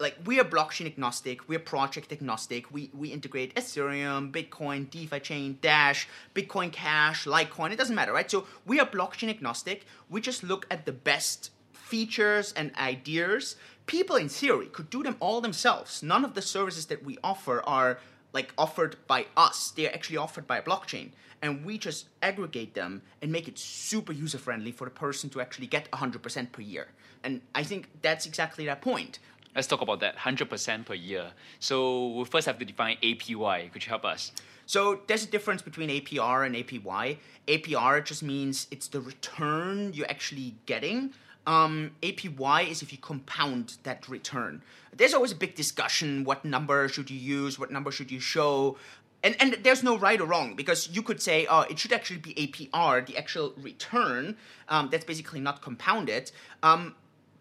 [0.00, 2.72] like we are blockchain agnostic, we're project agnostic.
[2.72, 7.70] We we integrate Ethereum, Bitcoin, DeFi chain, Dash, Bitcoin Cash, Litecoin.
[7.70, 8.30] It doesn't matter, right?
[8.30, 9.84] So we are blockchain agnostic.
[10.08, 13.56] We just look at the best features and ideas.
[13.86, 16.02] People in theory could do them all themselves.
[16.02, 17.98] None of the services that we offer are
[18.32, 19.70] like offered by us.
[19.70, 21.10] They're actually offered by a blockchain.
[21.42, 25.40] And we just aggregate them and make it super user friendly for the person to
[25.40, 26.88] actually get 100% per year.
[27.24, 29.18] And I think that's exactly that point.
[29.54, 31.32] Let's talk about that 100% per year.
[31.58, 33.72] So we first have to define APY.
[33.72, 34.32] Could you help us?
[34.66, 37.18] So there's a difference between APR and APY.
[37.48, 41.12] APR just means it's the return you're actually getting.
[41.46, 44.62] Um, APY is if you compound that return.
[44.96, 47.58] There's always a big discussion: what number should you use?
[47.58, 48.76] What number should you show?
[49.24, 52.20] And and there's no right or wrong because you could say, oh, it should actually
[52.20, 54.36] be APR, the actual return.
[54.68, 56.30] Um, that's basically not compounded.
[56.62, 56.94] Um,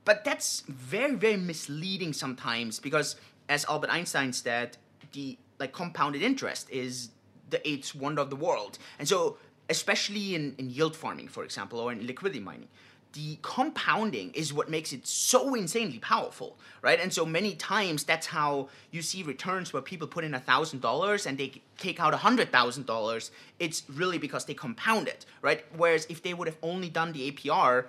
[0.10, 3.16] but that's very very misleading sometimes because,
[3.48, 4.76] as Albert Einstein said,
[5.12, 7.10] the like compounded interest is
[7.52, 8.80] the eighth wonder of the world.
[8.98, 9.38] And so,
[9.70, 12.70] especially in, in yield farming, for example, or in liquidity mining,
[13.14, 17.00] the compounding is what makes it so insanely powerful, right?
[17.00, 20.82] And so many times that's how you see returns where people put in a thousand
[20.82, 23.30] dollars and they take out a hundred thousand dollars.
[23.60, 25.64] It's really because they compound it, right?
[25.78, 27.86] Whereas if they would have only done the APR,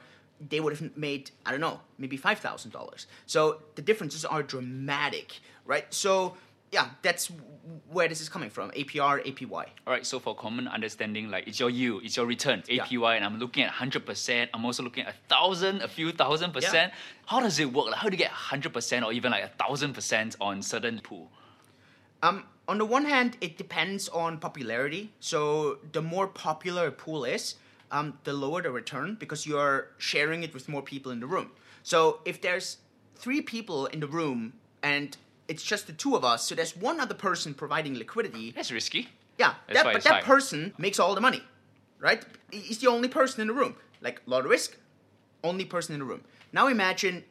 [0.48, 3.07] they would have made I don't know maybe five thousand dollars.
[3.26, 5.92] So the differences are dramatic, right?
[5.92, 6.37] So
[6.70, 7.31] yeah, that's
[7.90, 8.70] where this is coming from.
[8.70, 9.53] APR, APY.
[9.53, 10.07] All right.
[10.07, 13.11] So for common understanding, like it's your yield, it's your return, APY, yeah.
[13.11, 14.50] and I'm looking at hundred percent.
[14.55, 16.92] I'm also looking at a thousand, a few thousand percent.
[16.92, 16.98] Yeah.
[17.26, 17.87] How does it work?
[17.87, 21.00] Like, how do you get hundred percent or even like a thousand percent on certain
[21.00, 21.31] pool?
[22.22, 25.12] Um, on the one hand, it depends on popularity.
[25.18, 27.57] So the more popular a pool is,
[27.90, 31.26] um, the lower the return because you are sharing it with more people in the
[31.26, 31.50] room.
[31.83, 32.79] So if there's
[33.16, 35.16] three people in the room and
[35.48, 38.53] it's just the two of us, so there's one other person providing liquidity.
[38.53, 39.09] That's risky.
[39.38, 40.20] Yeah, that, but that high.
[40.20, 41.42] person makes all the money,
[41.98, 42.22] right?
[42.50, 43.74] He's the only person in the room.
[44.03, 44.76] Like, a lot of risk,
[45.42, 46.22] only person in the room.
[46.53, 47.24] Now imagine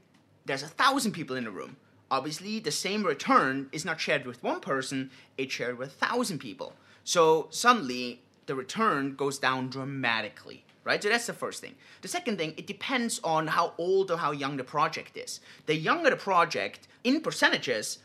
[0.46, 1.78] there's a thousand people in the room.
[2.12, 6.40] Obviously, the same return is not shared with one person, it's shared with a thousand
[6.40, 6.74] people.
[7.04, 11.04] So suddenly, the return goes down dramatically right?
[11.04, 11.76] So that's the first thing.
[12.02, 15.40] The second thing, it depends on how old or how young the project is.
[15.68, 18.00] The younger the project, in percentages,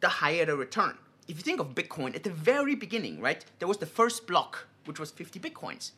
[0.00, 0.98] the higher the return.
[1.28, 4.66] If you think of Bitcoin, at the very beginning, right, there was the first block,
[4.84, 5.92] which was 50 Bitcoins.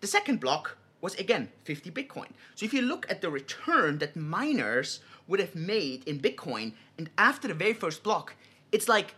[0.00, 2.30] The second block was again 50 Bitcoin.
[2.54, 7.08] So if you look at the return that miners would have made in Bitcoin, and
[7.16, 8.34] after the very first block,
[8.72, 9.14] it's like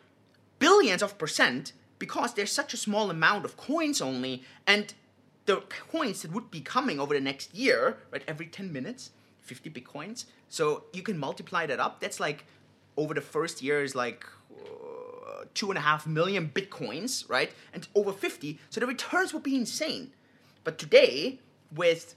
[0.59, 4.95] billions of percent because there's such a small amount of coins only, and
[5.47, 9.71] the coins that would be coming over the next year, right, every 10 minutes, 50
[9.71, 10.27] Bitcoins.
[10.49, 12.01] So you can multiply that up.
[12.01, 12.45] That's like
[12.97, 17.51] over the first year is like uh, two and a half million bitcoins, right?
[17.73, 20.13] And over 50, so the returns will be insane.
[20.65, 21.39] But today,
[21.75, 22.15] with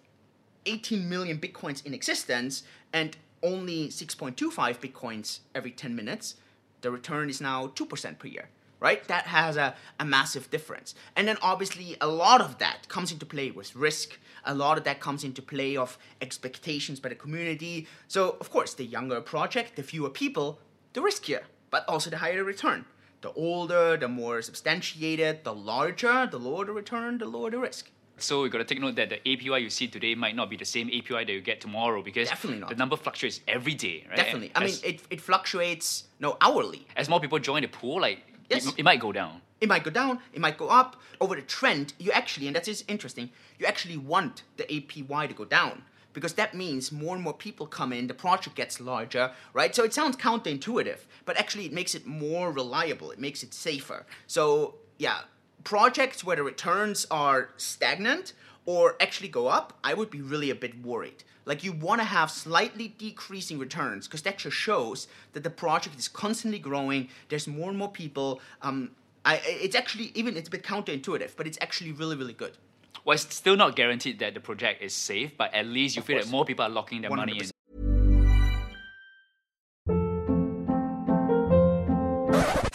[0.65, 6.35] 18 million bitcoins in existence and only 6.25 bitcoins every 10 minutes,
[6.81, 8.49] the return is now 2% per year,
[8.81, 9.07] right?
[9.07, 10.93] That has a, a massive difference.
[11.15, 14.19] And then obviously, a lot of that comes into play with risk.
[14.43, 17.87] A lot of that comes into play of expectations by the community.
[18.09, 20.59] So, of course, the younger a project, the fewer people,
[20.93, 22.85] the riskier, but also the higher the return.
[23.21, 27.91] The older, the more substantiated, the larger, the lower the return, the lower the risk.
[28.17, 30.55] So you got to take note that the APY you see today might not be
[30.55, 32.69] the same APY that you get tomorrow because Definitely not.
[32.69, 34.17] the number fluctuates every day, right?
[34.17, 34.51] Definitely.
[34.55, 36.87] I as, mean, it, it fluctuates no hourly.
[36.95, 38.19] As more people join the pool, like
[38.51, 38.67] yes.
[38.67, 39.41] it, it might go down.
[39.59, 40.95] It might go down, it might go up.
[41.19, 45.33] Over the trend, you actually, and that is interesting, you actually want the APY to
[45.35, 45.83] go down
[46.13, 49.75] because that means more and more people come in, the project gets larger, right?
[49.75, 54.05] So it sounds counterintuitive, but actually it makes it more reliable, it makes it safer.
[54.27, 55.19] So, yeah,
[55.63, 58.33] projects where the returns are stagnant
[58.65, 61.23] or actually go up, I would be really a bit worried.
[61.45, 65.97] Like you want to have slightly decreasing returns because that just shows that the project
[65.97, 67.09] is constantly growing.
[67.29, 68.39] There's more and more people.
[68.61, 68.91] Um,
[69.25, 72.57] I, it's actually even it's a bit counterintuitive, but it's actually really really good.
[73.03, 76.05] Well, it's still not guaranteed that the project is safe, but at least you of
[76.05, 76.25] feel course.
[76.25, 77.15] that more people are locking their 100%.
[77.15, 77.49] money in.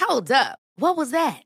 [0.01, 0.59] Hold up.
[0.77, 1.45] What was that?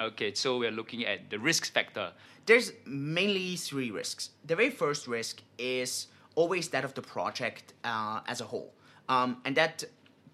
[0.00, 2.12] Okay, so we're looking at the risk factor.
[2.46, 4.30] There's mainly three risks.
[4.46, 8.72] The very first risk is always that of the project uh, as a whole.
[9.10, 9.84] Um, and that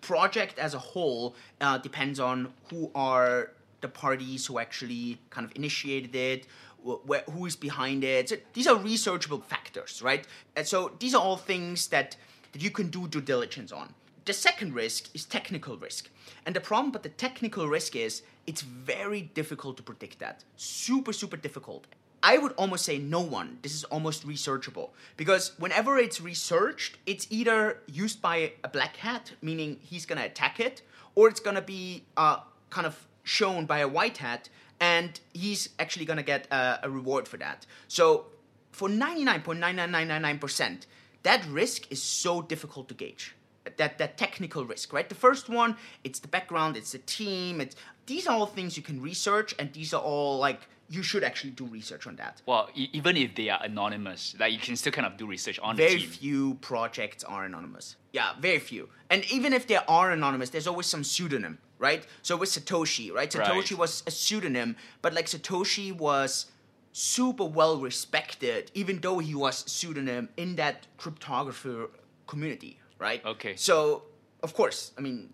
[0.03, 5.51] project as a whole uh, depends on who are the parties who actually kind of
[5.57, 6.47] initiated it,
[6.85, 8.29] who is behind it.
[8.29, 10.25] So these are researchable factors, right?
[10.55, 12.17] And so these are all things that,
[12.53, 13.93] that you can do due diligence on.
[14.27, 16.11] The second risk is technical risk.
[16.45, 20.43] And the problem with the technical risk is it's very difficult to predict that.
[20.57, 21.87] Super, super difficult.
[22.25, 23.59] I would almost say no one.
[23.63, 29.31] This is almost researchable because whenever it's researched, it's either used by a black hat,
[29.43, 30.83] meaning he's gonna attack it,
[31.15, 34.49] or it's gonna be uh, kind of shown by a white hat,
[34.81, 37.65] and he's actually gonna get a, a reward for that.
[37.87, 38.27] So
[38.73, 40.87] for 99.99999%,
[41.23, 43.37] that risk is so difficult to gauge.
[43.77, 45.09] That, that technical risk, right?
[45.09, 47.75] The first one, it's the background, it's the team, it's
[48.07, 51.51] these are all things you can research, and these are all like you should actually
[51.51, 52.41] do research on that.
[52.47, 55.59] Well, e- even if they are anonymous, like you can still kind of do research
[55.59, 56.09] on Very the team.
[56.11, 57.97] few projects are anonymous.
[58.13, 58.89] Yeah, very few.
[59.11, 62.07] And even if they are anonymous, there's always some pseudonym, right?
[62.23, 63.29] So with Satoshi, right?
[63.29, 63.79] Satoshi Right.
[63.79, 66.47] was a pseudonym, but like Satoshi was
[66.93, 71.89] super well respected, even though he was pseudonym in that cryptographer
[72.29, 73.25] community, right?
[73.25, 73.57] Okay.
[73.57, 74.03] So
[74.43, 75.29] of course, I mean,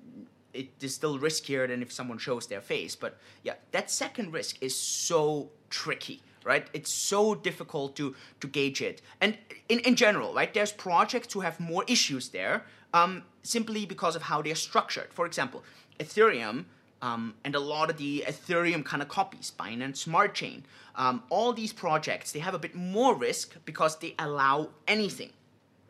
[0.54, 2.94] it is still riskier than if someone shows their face.
[2.96, 6.66] But yeah, that second risk is so tricky, right?
[6.72, 9.02] It's so difficult to to gauge it.
[9.20, 9.36] And
[9.68, 14.22] in, in general, right, there's projects who have more issues there um, simply because of
[14.22, 15.12] how they're structured.
[15.12, 15.62] For example,
[15.98, 16.64] Ethereum.
[17.10, 21.52] Um, and a lot of the Ethereum kind of copies, Binance Smart Chain, um, all
[21.52, 25.32] these projects, they have a bit more risk because they allow anything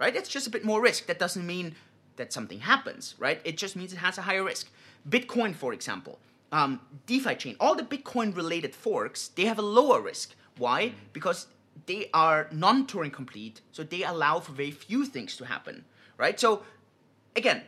[0.02, 0.16] right?
[0.16, 1.06] It's just a bit more risk.
[1.06, 1.76] That doesn't mean
[2.16, 3.40] that something happens, right?
[3.44, 4.68] It just means it has a higher risk.
[5.08, 6.18] Bitcoin, for example,
[6.50, 10.34] um, DeFi chain, all the Bitcoin related forks, they have a lower risk.
[10.58, 10.92] Why?
[11.12, 11.46] Because
[11.86, 15.84] they are non Turing complete, so they allow for very few things to happen,
[16.18, 16.38] right?
[16.38, 16.64] So,
[17.36, 17.62] again,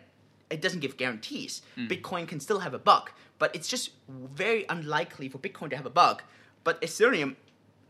[0.51, 1.63] it doesn't give guarantees.
[1.89, 5.87] Bitcoin can still have a bug, but it's just very unlikely for Bitcoin to have
[5.87, 6.23] a bug.
[6.65, 7.37] But Ethereum,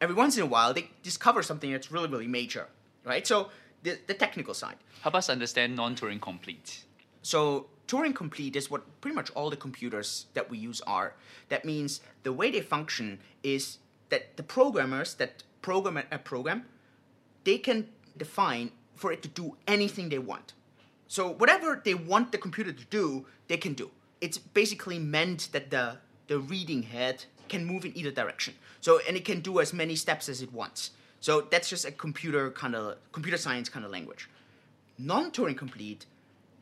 [0.02, 2.68] every once in a while, they discover something that's really, really major,
[3.04, 3.26] right?
[3.26, 3.48] So,
[3.84, 4.76] the, the technical side.
[5.02, 6.84] Help us understand non-Turing complete.
[7.22, 11.14] So Turing complete is what pretty much all the computers that we use are.
[11.50, 16.64] That means the way they function is that the programmers that program a program,
[17.44, 20.54] they can define for it to do anything they want.
[21.08, 23.90] So whatever they want the computer to do, they can do.
[24.20, 28.54] It's basically meant that the the reading head can move in either direction.
[28.80, 30.90] So and it can do as many steps as it wants.
[31.24, 34.28] So that's just a computer kind of computer science kind of language.
[34.98, 36.04] Non-Turing complete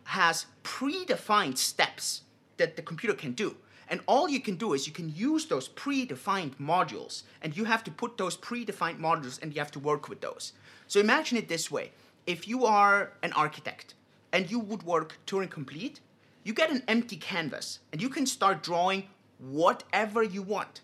[0.04, 2.22] has predefined steps
[2.58, 3.56] that the computer can do.
[3.88, 7.82] And all you can do is you can use those predefined modules, and you have
[7.82, 10.52] to put those predefined modules and you have to work with those.
[10.86, 11.90] So imagine it this way
[12.28, 13.94] if you are an architect
[14.30, 15.98] and you would work Turing complete,
[16.44, 19.08] you get an empty canvas and you can start drawing
[19.40, 20.82] whatever you want.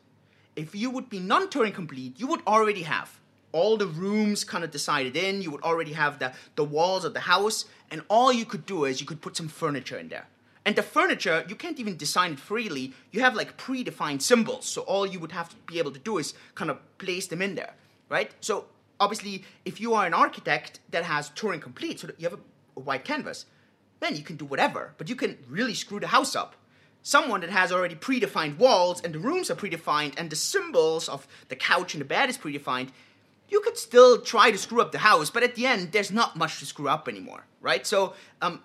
[0.57, 3.21] If you would be non Turing complete, you would already have
[3.53, 7.15] all the rooms kind of decided in, you would already have the, the walls of
[7.15, 10.27] the house, and all you could do is you could put some furniture in there.
[10.65, 12.93] And the furniture, you can't even design it freely.
[13.11, 16.19] You have like predefined symbols, so all you would have to be able to do
[16.19, 17.73] is kind of place them in there,
[18.11, 18.31] right?
[18.41, 18.67] So
[19.01, 22.43] obviously, if you are an architect that has Turing complete, so that you have a,
[22.77, 23.47] a white canvas,
[24.01, 26.55] then you can do whatever, but you can really screw the house up.
[27.03, 31.27] Someone that has already predefined walls and the rooms are predefined and the symbols of
[31.49, 32.91] the couch and the bed is predefined,
[33.49, 36.37] you could still try to screw up the house, but at the end, there's not
[36.37, 37.87] much to screw up anymore, right?
[37.87, 38.63] So, um,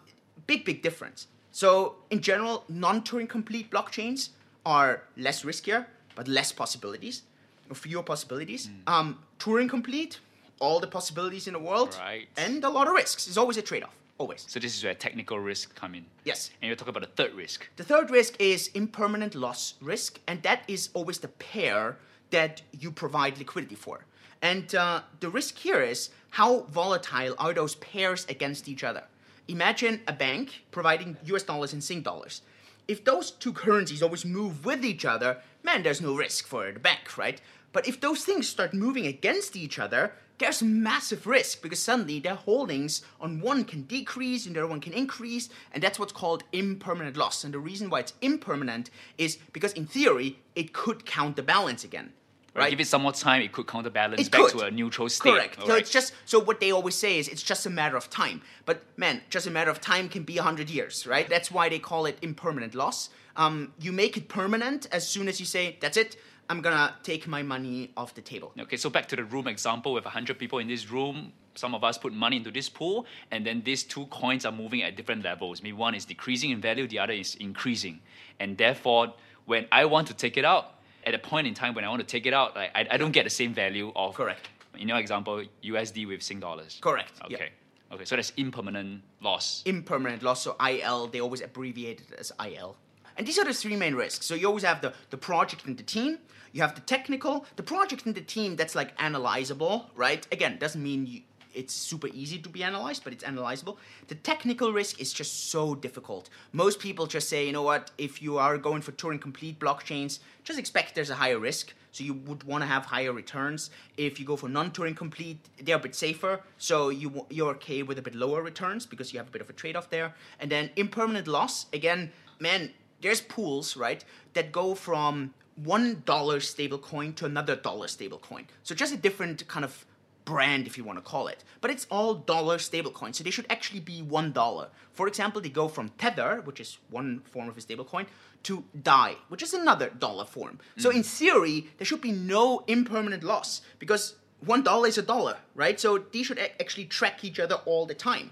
[0.48, 1.28] big, big difference.
[1.52, 4.30] So, in general, non Turing complete blockchains
[4.65, 7.24] are less riskier, but less possibilities,
[7.69, 8.69] or fewer possibilities.
[8.88, 10.19] Um, Turing complete,
[10.60, 12.28] all the possibilities in the world, Right.
[12.38, 13.28] and a lot of risks.
[13.28, 14.45] It's always a trade off, always.
[14.47, 16.06] So this is where technical risk come in.
[16.23, 16.52] Yes.
[16.62, 17.69] And you talk about the third risk.
[17.76, 21.97] The third risk is impermanent loss risk, and that is always the pair
[22.32, 24.06] that you provide liquidity for.
[24.41, 29.04] And uh, the risk here is how volatile are those pairs against each other?
[29.47, 32.41] Imagine a bank providing US dollars and Sing dollars.
[32.88, 36.80] If those two currencies always move with each other, man, there's no risk for the
[36.80, 37.39] bank, right?
[37.71, 42.36] But if those things start moving against each other, there's massive risk because suddenly their
[42.36, 46.43] holdings on one can decrease and the other one can increase, and that's what's called
[46.51, 47.43] impermanent loss.
[47.43, 52.14] And the reason why it's impermanent is because in theory it could counterbalance again.
[52.55, 52.64] Right?
[52.64, 52.70] Right?
[52.70, 54.60] Give it some more time, it could counterbalance It back could.
[54.60, 55.32] to a neutral state.
[55.32, 55.55] Correct.
[55.55, 55.82] So Alright.
[55.82, 58.41] it's just so what they always say is it's just a matter of time.
[58.66, 61.28] But man, just a matter of time can be hundred years, right?
[61.28, 63.10] That's why they call it impermanent loss.
[63.36, 66.16] Um, you make it permanent as soon as you say that's it.
[66.50, 68.54] I'm gonna take my money off the table.
[68.60, 71.34] Okay, so back to the room example with 100 people in this room.
[71.56, 74.82] Some of us put money into this pool, and then these two coins are moving
[74.82, 75.62] at different levels.
[75.62, 78.02] Maybe one is decreasing in value, the other is increasing.
[78.39, 79.14] And therefore,
[79.46, 82.00] when I want to take it out, at a point in time when I want
[82.02, 84.16] to take it out, like, I, I don't get the same value of.
[84.16, 84.50] Correct.
[84.78, 86.80] In your example, USD with Sing dollars.
[86.82, 87.38] Correct, yeah.
[87.38, 87.50] Okay.
[87.91, 89.62] Okay, so that's impermanent loss.
[89.66, 92.76] impermanent loss, so IL, they always abbreviate it as IL.
[93.16, 94.26] And these are the three main risks.
[94.26, 96.18] So you always have the, the project and the team.
[96.54, 100.26] You have the technical, the project and the team that's like analyzable, right?
[100.32, 101.22] Again, doesn't mean you,
[101.54, 103.78] it's super easy to be analyzed, but it's analyzable.
[104.08, 106.30] The technical risk is just so difficult.
[106.51, 110.20] Most people just say, you know what, if you are going for Turing complete blockchains,
[110.43, 111.74] just expect there's a higher risk.
[111.91, 113.70] So you would want to have higher returns.
[113.97, 116.41] If you go for non-Turing complete, they're a bit safer.
[116.58, 119.49] So you you're okay with a bit lower returns because you have a bit of
[119.49, 120.16] a trade-off there.
[120.39, 126.78] And then impermanent loss, again, man, there's pools, right, that go from one dollar stable
[126.78, 128.47] coin to another dollar stable coin.
[128.64, 129.86] So just a different kind of
[130.26, 131.43] brand, if you want to call it.
[131.62, 134.70] But it's all dollar stable stablecoin, so they should actually be one dollar.
[134.93, 138.08] For example, they go from Tether, which is one form of a stablecoin,
[138.43, 140.60] to DAI, which is another dollar form.
[140.78, 140.95] So mm.
[140.95, 145.80] in theory, there should be no impermanent loss because one dollar is a dollar, right?
[145.80, 148.32] So these should actually track each other all the time.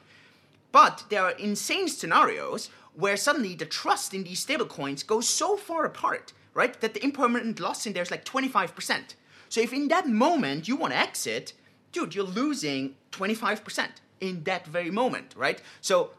[0.72, 5.86] But there are insane scenarios where suddenly the trust in these stablecoins goes so far
[5.86, 9.16] apart, right, that the impermanent loss in there is like 25%.
[9.50, 11.54] So if in that moment you want to exit,
[11.92, 13.88] dude, you're losing 25%
[14.20, 15.62] in that very moment, right?
[15.82, 16.12] So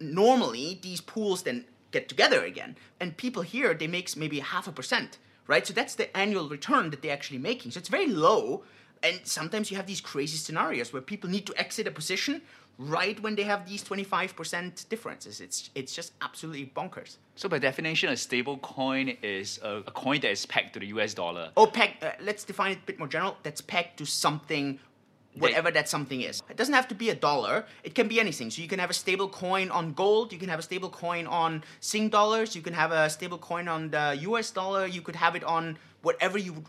[0.00, 4.72] normally these pools then get together again, and people here they make maybe half a
[4.72, 5.66] percent, right?
[5.66, 7.72] So that's the annual return that they're actually making.
[7.72, 8.64] So it's very low,
[9.02, 12.42] and sometimes you have these crazy scenarios where people need to exit a position
[12.78, 15.40] right when they have these 25% differences.
[15.40, 17.16] It's it's just absolutely bonkers.
[17.34, 20.86] So by definition, a stable coin is a, a coin that is pegged to the
[20.86, 21.50] US dollar.
[21.56, 21.96] Oh, peg.
[22.00, 23.36] Uh, let's define it a bit more general.
[23.42, 24.78] That's pegged to something,
[25.36, 26.40] whatever that something is.
[26.48, 27.66] It doesn't have to be a dollar.
[27.82, 28.50] It can be anything.
[28.50, 30.32] So you can have a stable coin on gold.
[30.32, 32.54] You can have a stable coin on Sing dollars.
[32.54, 34.50] You can have a stable coin on the U.S.
[34.52, 34.86] dollar.
[34.86, 36.62] You could have it on whatever you.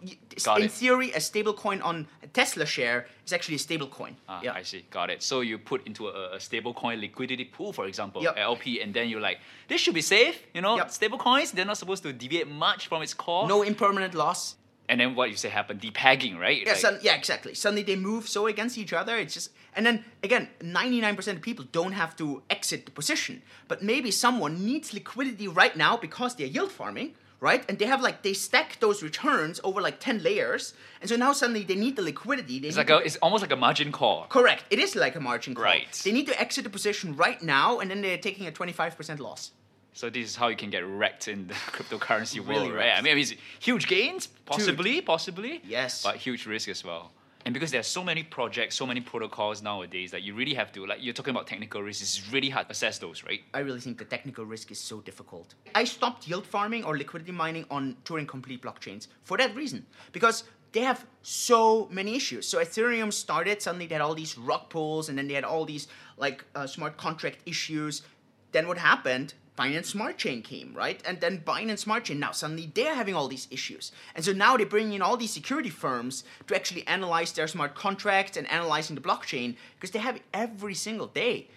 [0.43, 0.71] Got in it.
[0.71, 4.15] theory, a stable coin on a Tesla share is actually a stable coin.
[4.27, 4.53] Ah, yeah.
[4.53, 4.85] I see.
[4.89, 5.21] Got it.
[5.23, 8.35] So you put into a, a stable coin liquidity pool, for example, Yep.
[8.37, 10.41] LP, and then you're like, this should be safe.
[10.53, 10.91] You know, Yep.
[10.91, 13.47] stable coins, they're not supposed to deviate much from its core.
[13.47, 14.55] No impermanent loss.
[14.87, 15.81] And then what you say happened?
[15.81, 16.61] Depegging, right?
[16.65, 17.53] Yeah, Like- sudden- yeah, exactly.
[17.53, 19.17] Suddenly they move so against each other.
[19.17, 23.83] It's just, and then again, 99% of people don't have to exit the position, but
[23.83, 27.63] maybe someone needs liquidity right now because they're yield farming, right?
[27.69, 31.33] And they have like they stack those returns over like 10 layers, and so now
[31.33, 32.59] suddenly they need the liquidity.
[32.59, 34.25] They It's like a, it's almost like a margin call.
[34.29, 34.63] correct.
[34.69, 35.63] It is like a margin call.
[35.63, 35.91] Right.
[36.03, 39.51] They need to exit the position right now, and then they're taking a 25% loss.
[39.93, 42.93] So this is how you can get wrecked in the cryptocurrency Really world, right?
[42.97, 45.61] I mean, it's huge gains, possibly, possibly.
[45.65, 46.03] Yes.
[46.03, 47.11] But huge risk as well.
[47.49, 50.71] And because there are so many projects, so many protocols nowadays that you really have
[50.73, 53.41] to, like, you're talking about technical risks, it's really hard to assess those, right?
[53.55, 55.55] I really think the technical risk is so difficult.
[55.73, 59.87] I stopped yield farming or liquidity mining on Turing complete blockchains for that reason.
[60.11, 60.43] Because
[60.73, 62.47] they have so many issues.
[62.47, 65.65] So Ethereum started, suddenly they had all these rug pulls, and then they had all
[65.65, 65.87] these
[66.17, 68.03] like uh, smart contract issues.
[68.51, 69.33] Then what happened?
[69.59, 71.01] Binance Smart Chain came, right?
[71.05, 73.91] And then Binance Smart Chain, now suddenly they're having all these issues.
[74.15, 77.75] And so now they bring in all these security firms to actually analyze their smart
[77.75, 81.49] contracts and analyzing the blockchain because they have it every single day.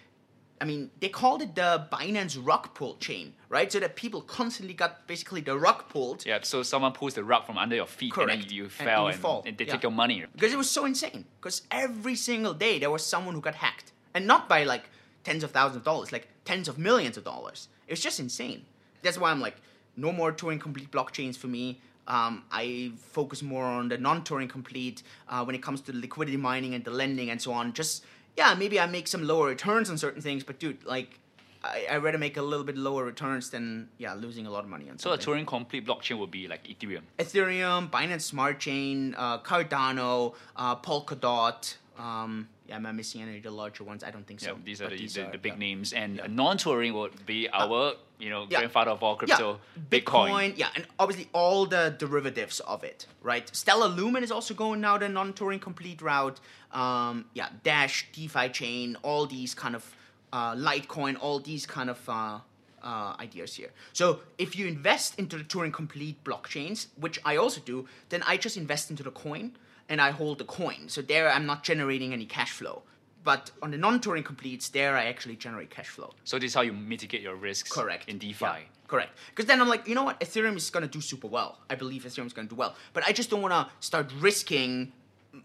[0.59, 3.71] I mean, they called it the Binance rug pull chain, right?
[3.71, 7.45] So that people constantly got basically the rug pulled Yeah, so someone pulls the rug
[7.45, 8.41] from under your feet and Correct.
[8.43, 9.43] then you fell and and, fall.
[9.45, 9.73] and they Yeah.
[9.73, 10.25] take your money.
[10.35, 11.25] because it was so insane.
[11.39, 14.89] Because every single day there was someone who got hacked, and not by like
[15.23, 17.67] tens of thousands of dollars, like tens of millions of dollars.
[17.87, 18.65] It was just insane.
[19.01, 19.57] That's why I'm like,
[19.95, 21.79] no more Turing complete blockchains for me.
[22.07, 26.37] Um, I focus more on the non-Turing complete uh, when it comes to the liquidity
[26.37, 27.73] mining and the lending and so on.
[27.73, 28.03] Just
[28.35, 31.19] yeah, maybe I make some lower returns on certain things, but dude, like.
[31.65, 34.69] I, I rather make a little bit lower returns than yeah losing a lot of
[34.69, 35.17] money on So a.
[35.17, 37.03] Turing complete blockchain would be like Ethereum.
[37.17, 41.77] Ethereum, Binance Smart Chain, uh, Cardano, uh, Polkadot.
[41.97, 44.03] Um, am I missing any of the larger ones?
[44.03, 44.51] I don't think so.
[44.51, 45.59] Yeah, these are the, the, the big yeah.
[45.59, 45.93] names.
[45.93, 46.27] And Yeah.
[46.29, 50.57] non-Turing would be our, you know, grandfather of all crypto, yeah, Bitcoin.
[50.57, 53.53] yeah, and obviously all the derivatives of it, right?
[53.55, 56.39] Stellar Lumen is also going now the non-Turing complete route.
[56.71, 59.93] Um, yeah, Dash, DeFi chain, all these kind of
[60.31, 62.39] uh, Litecoin, all these kind of uh,
[62.81, 63.71] uh, ideas here.
[63.93, 68.37] So if you invest into the Turing complete blockchains, which I also do, then I
[68.37, 69.51] just invest into the coin
[69.89, 70.87] and I hold the coin.
[70.87, 72.83] So there I'm not generating any cash flow.
[73.23, 76.11] But on the non-Turing completes, there I actually generate cash flow.
[76.25, 78.09] So this is how you mitigate your risks Correct.
[78.09, 78.43] in DeFi.
[78.45, 78.57] Yeah,
[78.89, 79.17] correct.
[79.29, 80.19] Because then I'm like, you know what?
[80.19, 81.59] Ethereum is going to do super well.
[81.69, 82.75] I believe Ethereum is going to do well.
[82.91, 84.91] But I just don't want to start risking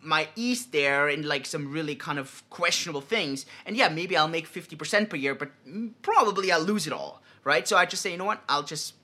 [0.02, 3.46] my ETH there in like some really kind of questionable things.
[3.64, 5.50] And yeah, maybe I'll make 50% per year, but
[6.02, 7.66] probably I'll lose it all, right?
[7.68, 8.42] So I just say, you know what?
[8.48, 8.94] I'll just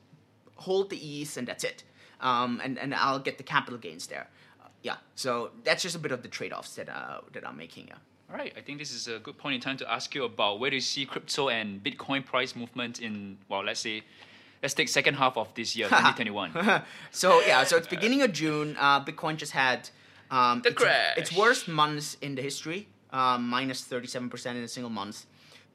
[0.56, 1.84] hold the ETH and that's it.
[2.20, 4.26] um, and and I'll get the capital gains there.
[4.84, 7.88] Yeah, so that's just a bit of the trade-offs that uh, that I'm making.
[7.88, 7.94] Yeah.
[8.30, 10.60] All right, I think this is a good point in time to ask you about
[10.60, 14.02] where do you see crypto and Bitcoin price movement in well, let's say
[14.62, 16.52] let's take second half of this year, 2021.
[17.10, 18.76] so yeah, so it's beginning of June.
[18.78, 19.88] Uh, Bitcoin just had
[20.30, 21.16] um, The its, crash.
[21.18, 25.24] its worst months in the history, um, minus thirty seven percent in a single month.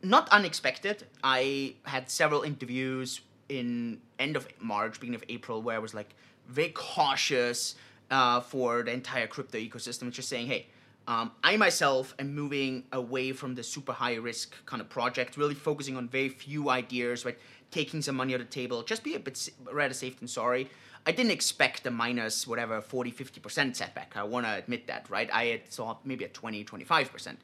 [0.03, 1.05] Not unexpected.
[1.23, 6.13] I had several interviews in end of March, beginning of April, where I was like
[6.47, 7.75] very cautious
[8.11, 10.67] uh, for the entire crypto ecosystem, just saying, hey.
[11.07, 15.55] Um, I myself am moving away from the super high risk kind of project, really
[15.55, 17.35] focusing on very few ideas, right?
[17.71, 20.69] Taking some money on the table, just be a bit rather safe than sorry.
[21.07, 24.13] I didn't expect a minus whatever 40, 50% setback.
[24.15, 25.27] I want to admit that, right?
[25.33, 27.37] I had thought maybe a 20, 25%.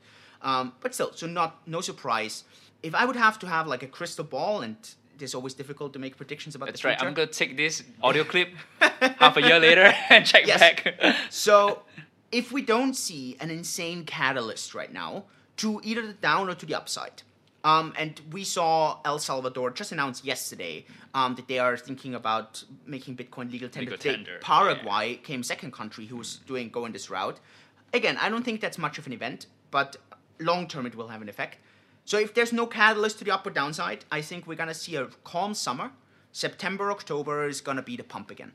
[0.43, 2.43] Um, but still, so not no surprise.
[2.83, 4.75] If I would have to have like a crystal ball, and
[5.19, 7.01] it's always difficult to make predictions about That's the right.
[7.01, 8.49] I'm gonna take this audio clip
[8.79, 10.59] half a year later and check Yes.
[10.59, 10.95] back.
[11.29, 11.83] So,
[12.31, 15.25] if we don't see an insane catalyst right now
[15.57, 17.23] to either the down or to the upside,
[17.63, 22.63] um, and we saw El Salvador just announced yesterday um, that they are thinking about
[22.85, 23.91] making Bitcoin legal tender.
[23.91, 27.39] Legal tender, Paraguay came second country who was doing going this route.
[27.93, 29.95] Again, I don't think that's much of an event, but
[30.39, 31.57] long term it will have an effect.
[32.05, 34.95] So if there's no catalyst to the up or downside, I think we're gonna see
[34.95, 35.91] a calm summer.
[36.31, 38.53] September, October is gonna be the pump again.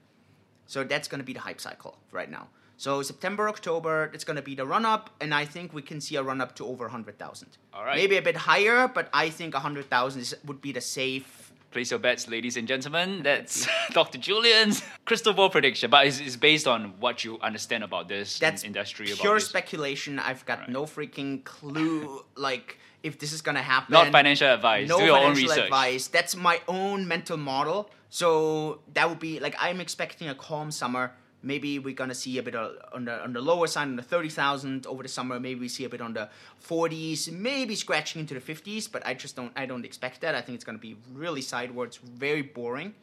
[0.67, 2.47] So that's going to be the hype cycle right now.
[2.77, 6.01] So September, October, it's going to be the run up, and I think we can
[6.01, 7.49] see a run up to over 100,000.
[7.75, 7.97] All right.
[7.97, 11.53] Maybe a bit higher, but I think 100,000 would be the safe.
[11.73, 13.25] Place your bets, ladies and gentlemen.
[13.25, 14.19] That's Dr.
[14.19, 18.63] Julian's crystal ball prediction, but it's, it's based on what you understand about this That's
[18.63, 19.11] industry.
[19.11, 19.49] About pure this.
[19.49, 20.21] speculation.
[20.21, 20.69] I've got Right.
[20.69, 23.93] no freaking clue, like, if this is going to happen.
[23.93, 24.89] Not financial advice.
[24.89, 25.65] No Do your own financial research.
[25.65, 26.07] advice.
[26.09, 27.91] That's my own mental model.
[28.11, 31.13] So that would be like I'm expecting a calm summer.
[31.43, 34.03] Maybe we're gonna see a bit of, on the on the lower side, on the
[34.03, 35.41] thirty thousand over the summer.
[35.41, 36.29] Maybe we see a bit on the
[36.59, 38.89] forties, maybe scratching into the fifties.
[38.89, 40.35] But I just don't I don't expect that.
[40.35, 42.95] I think it's gonna be really sideways, very boring.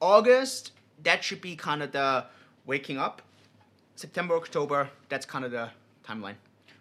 [0.00, 2.24] August that should be kind of the
[2.66, 3.22] waking up.
[3.96, 5.70] September, October, that's kind of the
[6.06, 6.34] timeline.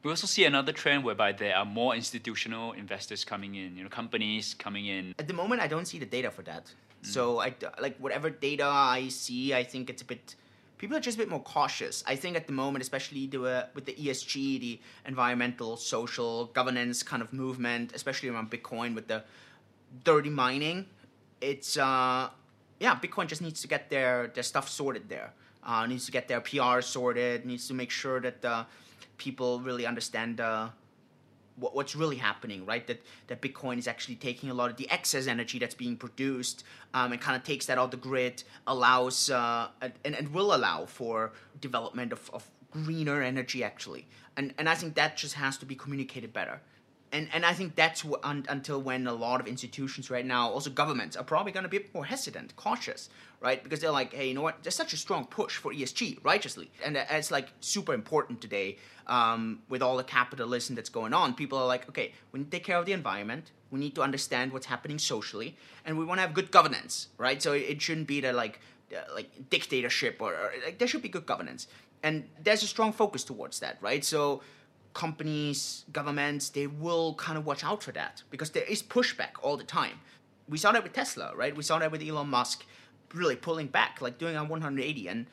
[0.03, 3.89] We also see another trend whereby there are more institutional investors coming in, you know,
[3.89, 5.15] companies coming in.
[5.17, 6.65] At the moment, I don't see the data for that.
[6.65, 7.05] Mm.
[7.05, 10.35] So I like whatever data I see, I think it's a bit.
[10.77, 12.03] People are just a bit more cautious.
[12.05, 17.01] I think at the moment, especially the, uh, with the ESG, the environmental, social, governance
[17.01, 19.23] kind of movement, especially around Bitcoin with the
[20.03, 20.85] dirty mining,
[21.39, 22.29] it's uh,
[22.81, 25.31] yeah, Bitcoin just needs to get their their stuff sorted there.
[25.65, 27.45] Uh, needs to get their PR sorted.
[27.45, 28.65] Needs to make sure that uh,
[29.17, 30.69] people really understand uh,
[31.55, 32.85] what, what's really happening, right?
[32.87, 36.63] That that Bitcoin is actually taking a lot of the excess energy that's being produced
[36.93, 40.85] um, and kind of takes that out the grid, allows uh, and, and will allow
[40.85, 44.07] for development of, of greener energy actually.
[44.35, 46.61] And and I think that just has to be communicated better.
[47.13, 50.71] And, and I think that's un, until when a lot of institutions right now, also
[50.71, 53.07] governments, are probably going to be more hesitant, cautious,
[53.39, 53.63] right?
[53.63, 54.63] Because they're like, hey, you know what?
[54.63, 58.77] There's such a strong push for ESG, righteously, and uh, it's like super important today
[59.05, 61.35] um, with all the capitalism that's going on.
[61.35, 63.51] People are like, okay, we need to take care of the environment.
[63.69, 65.55] We need to understand what's happening socially,
[65.85, 67.39] and we want to have good governance, right?
[67.43, 68.59] So it, it shouldn't be the like
[68.91, 71.67] uh, like dictatorship or, or like there should be good governance,
[72.01, 74.03] and there's a strong focus towards that, right?
[74.03, 74.41] So
[74.93, 79.57] companies, governments, they will kind of watch out for that because there is pushback all
[79.57, 79.99] the time.
[80.47, 81.55] We saw that with Tesla, right?
[81.55, 82.65] We saw that with Elon Musk
[83.13, 85.07] really pulling back, like doing a 180.
[85.07, 85.25] And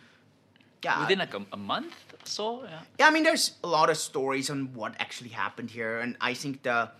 [0.83, 2.81] yeah, Within like a, a month or so, yeah.
[2.99, 5.99] yeah, I mean, there's a lot of stories on what actually happened here.
[5.99, 6.91] And I think the,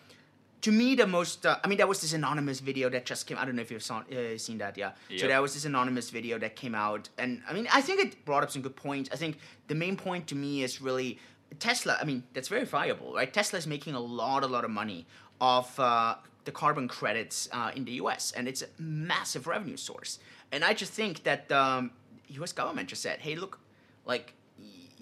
[0.63, 3.39] to me, the most, uh, I mean, there was this anonymous video that just came.
[3.39, 4.91] I don't know if you've saw, uh, seen that, yeah.
[5.09, 5.29] So Yep.
[5.29, 8.43] there was this anonymous video that came out, and I mean, I think it brought
[8.43, 9.09] up some good points.
[9.13, 9.39] I think
[9.69, 11.19] the main point to me is really
[11.59, 11.99] Tesla.
[12.01, 13.33] I mean, that's verifiable, right?
[13.33, 15.07] Tesla is making a lot, a lot of money
[15.41, 20.19] off uh, the carbon credits uh, in the U.S., and it's a massive revenue source.
[20.53, 21.91] And I just think that um,
[22.29, 22.53] U.S.
[22.53, 23.59] government just said, "Hey, look,
[24.05, 24.35] like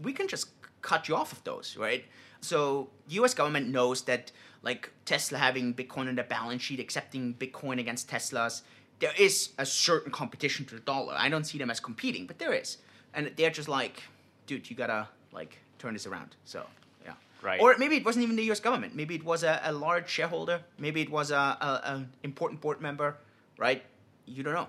[0.02, 0.48] we can just
[0.82, 2.04] cut you off of those, right?
[2.40, 3.34] So U.S.
[3.34, 4.30] government knows that
[4.62, 8.62] like Tesla having Bitcoin on their balance sheet, accepting Bitcoin against Teslas,
[9.00, 11.14] there is a certain competition to the dollar.
[11.16, 12.78] I don't see them as competing, but there is,
[13.14, 14.02] and they're just like,
[14.46, 16.36] dude, you gotta like turn this around.
[16.44, 16.64] So
[17.04, 17.12] yeah,
[17.42, 17.60] Right.
[17.60, 18.60] Or maybe it wasn't even the U.S.
[18.60, 18.94] government.
[18.94, 20.60] Maybe it was a, a large shareholder.
[20.78, 23.16] Maybe it was a, a, a important board member,
[23.58, 23.82] right?
[24.26, 24.68] You don't know.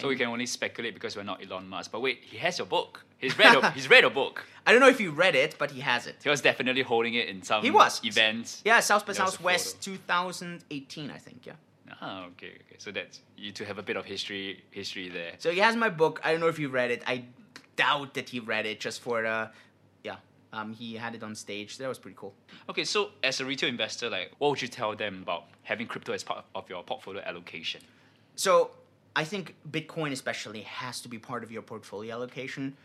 [0.00, 1.92] So we can only speculate because we're not Elon Musk.
[1.92, 3.04] But wait, he has your book.
[3.18, 4.44] He's read a, he's read a book.
[4.66, 6.16] I don't know if you read it, but he has it.
[6.22, 8.60] He was definitely holding it in some He was events.
[8.64, 11.46] Yeah, South by There was a Southwest 2018, I think.
[11.46, 11.52] Yeah.
[12.00, 12.76] Ah, okay, okay.
[12.78, 15.34] So that's you to have a bit of history history there.
[15.38, 16.20] So he has my book.
[16.24, 17.02] I don't know if you read it.
[17.06, 17.24] I
[17.76, 19.50] doubt that he read it just for the,
[20.02, 20.16] yeah.
[20.54, 21.78] Um, he had it on stage.
[21.78, 22.32] That was pretty cool.
[22.68, 26.12] Okay, so as a retail investor, like what would you tell them about having crypto
[26.12, 27.80] as part of your portfolio allocation?
[28.36, 28.70] So
[29.16, 32.76] I think Bitcoin especially has to be part of your portfolio allocation.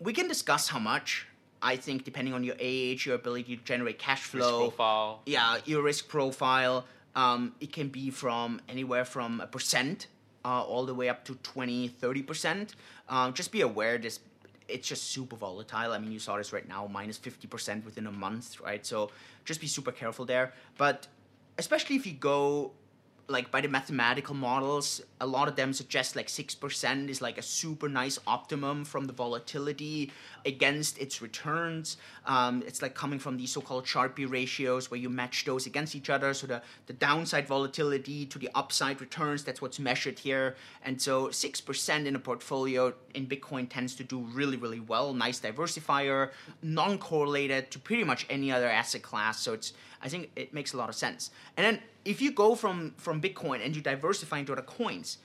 [0.00, 1.26] We can discuss how much.
[1.60, 5.22] I think depending on your age, your ability to generate cash flow, profile.
[5.26, 6.86] yeah, your risk profile,
[7.16, 10.06] um, it can be from anywhere from a percent
[10.44, 12.74] uh, all the way up to 20, 30 percent.
[13.08, 14.20] Um, just be aware this
[14.68, 15.92] it's just super volatile.
[15.92, 18.84] I mean, you saw this right now, minus 50% within a month, right?
[18.84, 19.10] So
[19.44, 20.52] just be super careful there.
[20.76, 21.06] But
[21.56, 22.72] especially if you go
[23.28, 27.42] like by the mathematical models, a lot of them suggest like 6% is like a
[27.42, 30.10] super nice optimum from the volatility
[30.46, 31.98] against its returns.
[32.24, 35.94] Um, it's like coming from these so called Sharpe ratios where you match those against
[35.94, 36.32] each other.
[36.32, 40.56] So the, the downside volatility to the upside returns, that's what's measured here.
[40.82, 45.12] And so 6% in a portfolio in Bitcoin tends to do really, really well.
[45.12, 46.30] Nice diversifier,
[46.62, 49.40] non correlated to pretty much any other asset class.
[49.40, 51.30] So it's I think it makes a lot of sense.
[51.56, 55.18] And then if you go from from Bitcoin and you diversify into other coins,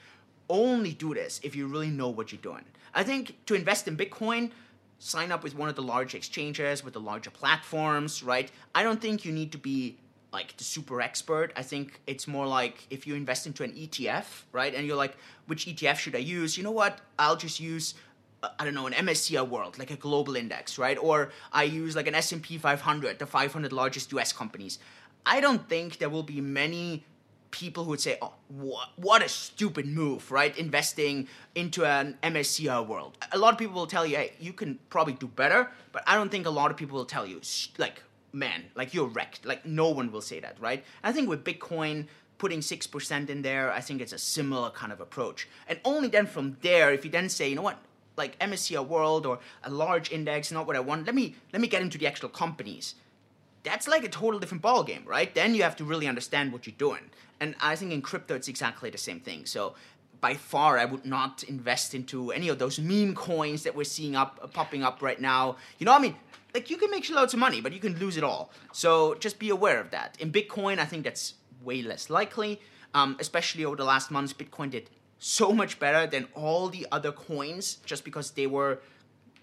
[0.50, 2.66] only do this if you really know what you're doing.
[2.94, 4.52] I think to invest in Bitcoin,
[5.00, 8.52] sign up with one of the large exchanges with the larger platforms, right?
[8.74, 9.98] I don't think you need to be
[10.32, 11.54] like the super expert.
[11.56, 14.74] I think it's more like if you invest into an ETF, right?
[14.74, 15.16] And you're like,
[15.46, 16.58] which ETF should I use?
[16.58, 17.00] You know what?
[17.20, 17.94] I'll just use
[18.60, 20.98] I don't know, an MSCI World, like a global index, right?
[20.98, 24.80] Or I use like an S&P 500, the 500 largest US companies.
[25.26, 27.06] I don't think there will be many
[27.52, 30.58] people who would say, "Oh, what, what a stupid move, right?
[30.58, 34.80] Investing into an MSCI World." A lot of people will tell you, "Hey, you can
[34.90, 37.42] probably do better," but I don't think a lot of people will tell you,
[37.78, 40.84] like, "Man, like you're wrecked." Like no one will say that, right?
[41.04, 45.00] I think with Bitcoin, putting 6% in there, I think it's a similar kind of
[45.00, 45.48] approach.
[45.68, 47.80] And only then from there, if you then say, you know what,
[48.18, 51.06] like MSCI World or a large index, not what I want.
[51.06, 52.96] Let me let me get into the actual companies.
[53.64, 55.34] That's like a total different ballgame, right?
[55.34, 57.10] Then you have to really understand what you're doing.
[57.40, 59.46] And I think in crypto it's exactly the same thing.
[59.46, 59.76] So
[60.20, 64.16] by far I would not invest into any of those meme coins that we're seeing
[64.16, 65.58] up uh, popping up right now.
[65.80, 66.16] You know, what I mean,
[66.54, 68.52] like you can make loads of money, but you can lose it all.
[68.72, 70.18] So just be aware of that.
[70.20, 72.62] In Bitcoin, I think that's way less likely.
[72.94, 74.90] Um, especially over the last months, Bitcoin did
[75.24, 78.80] so much better than all the other coins just because they were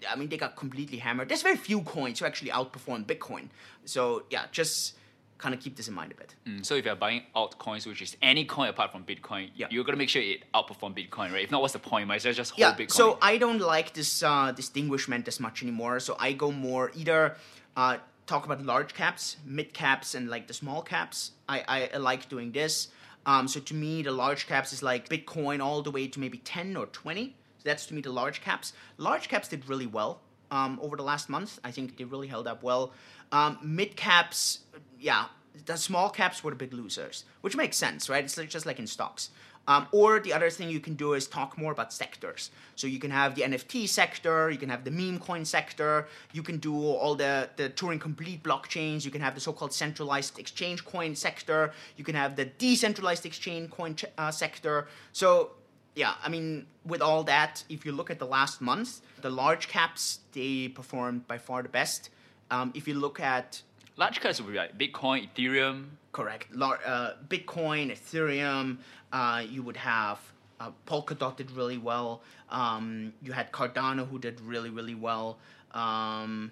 [0.07, 1.27] I mean they got completely hammered.
[1.27, 3.49] There's very few coins who actually outperform Bitcoin.
[3.85, 4.95] So yeah, just
[5.39, 6.35] kind of keep this in mind a bit.
[6.45, 9.65] Mm, so if you're buying altcoins, which is any coin apart from Bitcoin, yeah.
[9.71, 11.43] you're gonna make sure it outperform Bitcoin, right?
[11.43, 12.07] If not, what's the point?
[12.07, 12.91] Might as well just hold yeah, Bitcoin.
[12.91, 15.99] So I don't like this uh, distinguishment as much anymore.
[15.99, 17.37] So I go more either
[17.75, 21.31] uh, talk about large caps, mid caps, and like the small caps.
[21.49, 22.89] I, I, I like doing this.
[23.25, 26.39] Um, so to me, the large caps is like Bitcoin all the way to maybe
[26.39, 27.35] 10 or 20.
[27.57, 28.73] So that's to me the large caps.
[28.97, 31.59] Large caps did really well um, over the last month.
[31.63, 32.93] I think they really held up well.
[33.31, 34.59] Um, mid caps,
[34.99, 35.25] yeah,
[35.65, 38.23] the small caps were the big losers, which makes sense, right?
[38.23, 39.29] It's just like in stocks.
[39.67, 42.49] Um, or the other thing you can do is talk more about sectors.
[42.75, 46.41] So you can have the NFT sector, you can have the meme coin sector, you
[46.41, 50.39] can do all the, the Turing complete blockchains, you can have the so called centralized
[50.39, 54.87] exchange coin sector, you can have the decentralized exchange coin ch- uh, sector.
[55.13, 55.51] So
[55.95, 59.67] yeah, I mean, with all that, if you look at the last month, the large
[59.67, 62.09] caps, they performed by far the best.
[62.49, 63.61] Um, if you look at
[63.97, 65.85] large caps would be like Bitcoin, Ethereum.
[66.11, 66.53] Correct.
[66.53, 68.77] Lar- uh, Bitcoin, Ethereum.
[69.11, 70.19] Uh, you would have
[70.59, 72.21] uh, Polkadot did really well.
[72.49, 75.37] Um, you had Cardano who did really really well.
[75.73, 76.51] Um,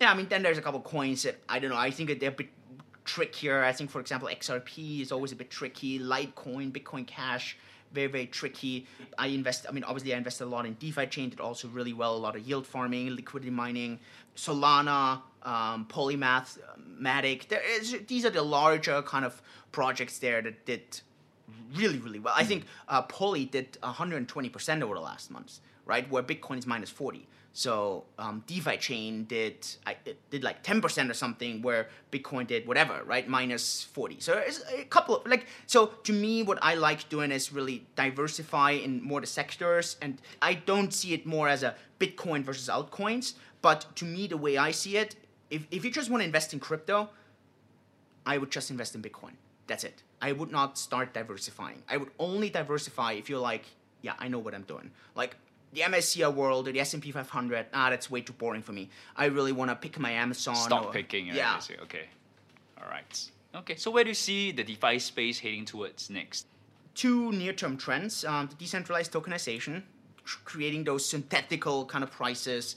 [0.00, 1.76] yeah, I mean then there's a couple coins that I don't know.
[1.76, 2.48] I think they're a bit
[3.04, 3.62] trickier.
[3.64, 5.98] I think for example XRP is always a bit tricky.
[5.98, 7.56] Litecoin, Bitcoin Cash
[7.92, 8.86] very very tricky.
[9.16, 9.66] I invest.
[9.68, 11.30] I mean, obviously, I invested a lot in DeFi chain.
[11.30, 12.14] Did also really well.
[12.14, 13.98] A lot of yield farming, liquidity mining,
[14.36, 16.58] Solana, um, Polymath,
[17.00, 17.48] Matic.
[17.48, 19.40] There is, these are the larger kind of
[19.72, 21.00] projects there that did
[21.74, 22.34] really really well.
[22.36, 26.08] I think uh, Poly did 120 percent over the last months, right?
[26.10, 27.26] Where Bitcoin is minus 40.
[27.52, 29.96] So um, DeFi chain did I,
[30.30, 34.20] did like ten percent or something, where Bitcoin did whatever, right, minus forty.
[34.20, 35.46] So it's a couple of like.
[35.66, 40.22] So to me, what I like doing is really diversify in more the sectors, and
[40.40, 43.34] I don't see it more as a Bitcoin versus altcoins.
[43.60, 45.16] But to me, the way I see it,
[45.50, 47.08] if if you just want to invest in crypto,
[48.26, 49.32] I would just invest in Bitcoin.
[49.66, 50.02] That's it.
[50.20, 51.82] I would not start diversifying.
[51.88, 53.64] I would only diversify if you're like,
[54.02, 54.90] yeah, I know what I'm doing.
[55.14, 55.36] Like
[55.72, 58.88] the MSCI World or the S&P 500, ah, that's way too boring for me.
[59.16, 60.56] I really want to pick my Amazon.
[60.56, 61.26] Stock or, picking.
[61.26, 61.60] Yeah.
[61.82, 62.06] Okay.
[62.80, 63.30] All right.
[63.54, 66.46] Okay, so where do you see the DeFi space heading towards next?
[66.94, 69.82] Two near-term trends: um, the decentralized tokenization,
[70.44, 72.76] creating those synthetical kind of prices.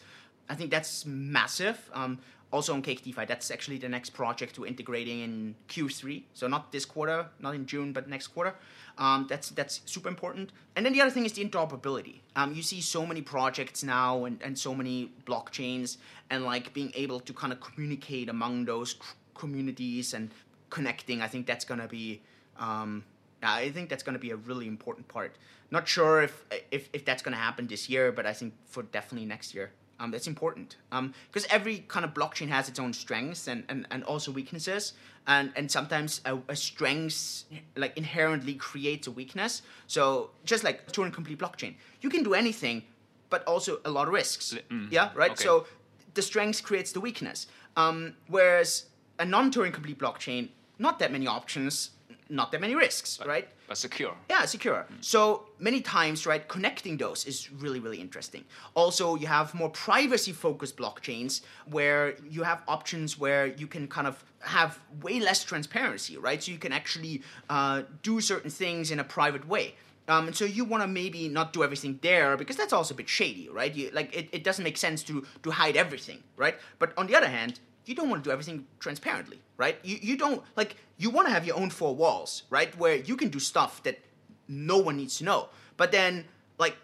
[0.50, 1.90] I think that's massive.
[1.94, 2.20] Um,
[2.52, 6.24] also on Cake DeFi, that's actually the next project we're integrating in Q3.
[6.34, 8.56] So not this quarter, not in June, but next quarter.
[8.98, 10.52] Um, that's that's super important.
[10.76, 12.20] And then the other thing is the interoperability.
[12.36, 15.98] Um, you see so many projects now and, and so many blockchains
[16.30, 18.98] and like being able to kind of communicate among those c-
[19.34, 20.30] communities and
[20.70, 21.22] connecting.
[21.22, 22.22] I think that's gonna be.
[22.60, 23.06] Um,
[23.44, 25.36] I think that's going to be a really important part.
[25.72, 28.84] Not sure if if, if that's going to happen this year, but I think for
[28.84, 29.72] definitely next year.
[30.02, 34.04] Um, that's important because every kind of blockchain has its own strengths and, and, and
[34.04, 34.94] also weaknesses,
[35.28, 37.44] and and sometimes a, a strength
[37.76, 39.62] like inherently creates a weakness.
[39.86, 42.82] So just like a Turing complete blockchain, you can do anything,
[43.30, 44.58] but also a lot of risks.
[44.90, 45.32] yeah, right.
[45.32, 45.44] okay.
[45.44, 45.68] So
[46.16, 47.48] the strength creates the weakness.
[47.78, 48.86] Um, whereas
[49.20, 50.50] a non-Turing complete blockchain,
[50.80, 51.92] not that many options,
[52.32, 53.48] not that many risks, right?
[53.68, 54.16] But secure.
[54.30, 54.86] Yeah, secure.
[55.02, 58.46] So many times, right, connecting those is really, really interesting.
[58.74, 64.08] Also, you have more privacy focused blockchains where you have options where you can kind
[64.08, 66.42] of have way less transparency, right?
[66.42, 69.76] So you can actually uh, do certain things in a private way.
[70.08, 72.98] Um, and so you want to maybe not do everything there because that's also a
[72.98, 73.74] bit shady, right?
[73.74, 76.56] You, like it, it doesn't make sense to to hide everything, right?
[76.80, 79.78] But on the other hand, you don't want to do everything transparently, right?
[79.84, 82.78] You you don't like you want to have your own four walls, right?
[82.78, 84.00] Where you can do stuff that
[84.48, 85.50] no one needs to know.
[85.76, 86.26] But then
[86.60, 86.78] like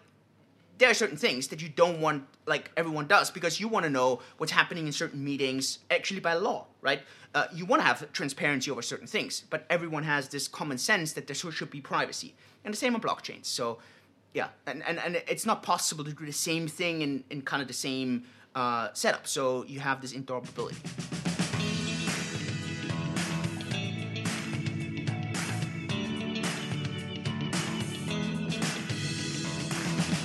[0.80, 3.92] there are certain things that you don't want like everyone does because you want to
[3.92, 7.02] know what's happening in certain meetings actually by law right?
[7.36, 11.14] Uh, you want to have transparency over certain things but everyone has this common sense
[11.14, 12.34] that there should be privacy.
[12.66, 13.78] And the same on blockchains so
[14.34, 17.62] yeah and, and, and it's not possible to do the same thing in, in kind
[17.62, 18.24] of the same
[18.56, 19.28] uh, setup.
[19.28, 21.27] So you have this interoperability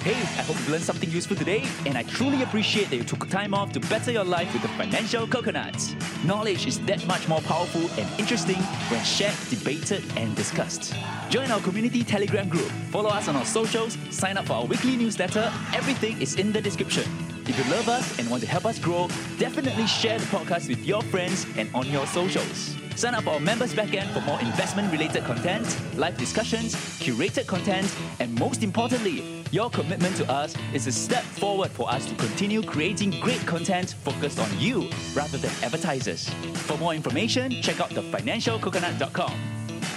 [0.03, 3.29] Hey, I hope you learned something useful today, and I truly appreciate that you took
[3.29, 5.95] time off to better your life with the financial coconuts.
[6.25, 8.57] Knowledge is that much more powerful and interesting
[8.91, 10.93] when shared, debated, and discussed.
[11.31, 14.97] Join our community Telegram group, follow us on our socials, sign up for our weekly
[14.97, 15.53] newsletter.
[15.73, 17.05] Everything is in the description.
[17.47, 19.07] If you love us and want to help us grow,
[19.39, 22.75] definitely share the podcast with your friends and on your socials.
[22.97, 25.66] Sign up for our members backend for more investment related content,
[25.97, 31.70] live discussions, curated content, and most importantly, your commitment to us is a step forward
[31.70, 36.28] for us to continue creating great content focused on you rather than advertisers.
[36.66, 39.32] For more information, check out thefinancialcoconut.com.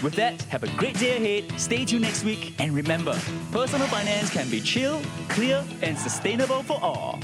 [0.04, 3.18] With that, have a great day ahead, stay tuned next week, and remember
[3.52, 7.20] personal finance can be chill, clear, and sustainable for all.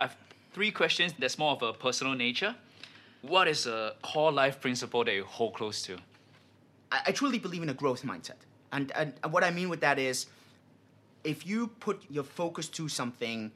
[0.00, 0.16] I have
[0.52, 2.54] three questions that's more of a personal nature.
[3.22, 5.98] What is a core life principle that you hold close to?
[6.90, 8.40] I, I truly believe in a growth mindset.
[8.72, 10.26] And, and and what I mean with that is
[11.22, 13.52] if you put your focus to something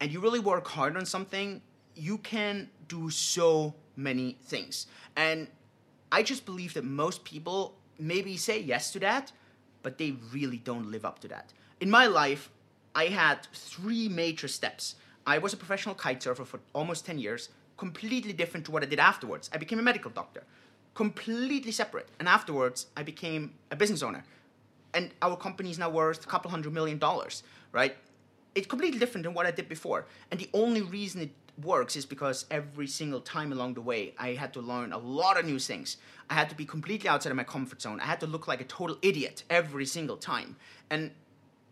[0.00, 1.62] and you really work hard on something,
[1.94, 4.86] you can do so many things.
[5.16, 5.46] And
[6.10, 9.32] I just believe that most people maybe say yes to that,
[9.82, 11.52] but they really don't live up to that.
[11.80, 12.50] In my life,
[12.94, 14.96] I had three major steps.
[15.26, 18.86] I was a professional kite surfer for almost 10 years, completely different to what I
[18.86, 19.50] did afterwards.
[19.52, 20.44] I became a medical doctor,
[20.94, 22.08] completely separate.
[22.20, 24.24] And afterwards, I became a business owner.
[24.94, 27.96] And our company is now worth a couple hundred million dollars, right?
[28.54, 30.06] It's completely different than what I did before.
[30.30, 31.30] And the only reason it
[31.62, 35.38] works is because every single time along the way, I had to learn a lot
[35.38, 35.96] of new things.
[36.30, 37.98] I had to be completely outside of my comfort zone.
[38.00, 40.56] I had to look like a total idiot every single time.
[40.88, 41.10] And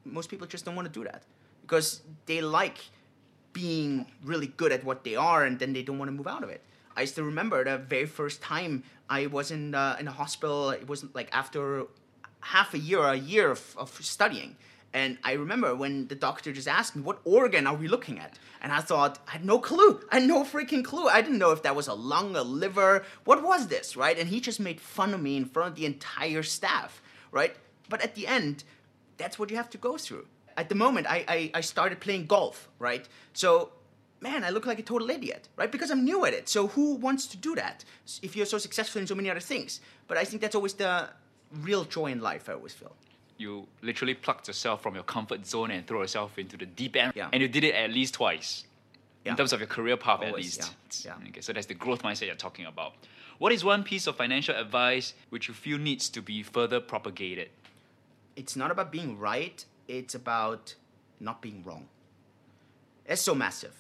[0.05, 1.23] most people just don't want to do that
[1.63, 2.79] because they like
[3.55, 6.43] being really good at what they are and then they don't want to move out
[6.43, 6.61] of it.
[6.97, 10.71] I still remember the very first time I was in the, in the hospital.
[10.71, 11.87] It was like after
[12.41, 14.57] half a year or a year of, of studying.
[14.93, 18.39] And I remember when the doctor just asked me, What organ are we looking at?
[18.63, 20.01] And I thought, I had no clue.
[20.11, 21.09] I had no freaking clue.
[21.09, 23.05] I didn't know if that was a lung, a liver.
[23.25, 24.17] What was this, right?
[24.17, 27.03] And he just made fun of me in front of the entire staff,
[27.33, 27.57] right?
[27.89, 28.63] But at the end,
[29.17, 30.27] that's what you have to go through.
[30.57, 33.09] At the moment, I, I, I started playing golf, right?
[33.33, 33.71] So,
[34.21, 35.71] man, I look like a total idiot, right?
[35.71, 36.49] Because I'm new at it.
[36.49, 37.85] So, who wants to do that
[38.23, 39.81] if you're so successful in so many other things?
[40.07, 41.09] But I think that's always the
[41.63, 42.93] real joy in life, I always feel.
[43.37, 47.13] You literally plucked yourself from your comfort zone and threw yourself into the deep end.
[47.17, 47.29] Yeah.
[47.33, 48.65] And you did it at least twice.
[49.25, 49.33] Yeah.
[49.33, 50.75] In terms of your career path, at least.
[51.05, 51.29] yeah, yeah.
[51.29, 52.93] Okay, so that's the growth mindset you're talking about.
[53.39, 57.49] What is one piece of financial advice which you feel needs to be further propagated?
[58.37, 60.75] it's not about being right, it's about
[61.21, 61.89] not being wrong.
[63.07, 63.75] It's so massive.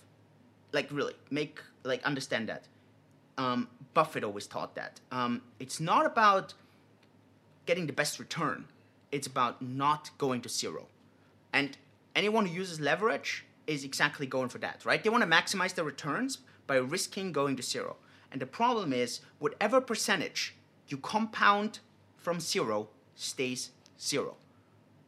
[0.72, 2.64] like really make like understand that.
[3.38, 5.00] Um, Buffett always taught that.
[5.10, 6.54] Um, it's not about
[7.66, 8.66] getting the best return.
[9.10, 10.86] It's about not going to zero.
[11.52, 11.76] And
[12.14, 15.02] anyone who uses leverage is exactly going for that, right?
[15.02, 17.96] They want to maximize their returns by risking going to zero.
[18.30, 20.54] And the problem is, whatever percentage
[20.88, 21.78] you compound
[22.16, 24.36] from zero stays zero,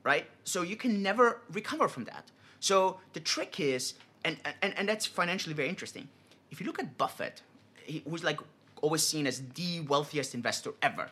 [0.07, 0.27] right?
[0.45, 2.31] So you can never recover from that.
[2.61, 3.95] So the trick is,
[4.25, 6.09] and, and, and that's financially very interesting.
[6.53, 7.43] If you look at Buffett,
[7.83, 8.39] he, who's like
[8.81, 11.11] always seen as the wealthiest investor ever,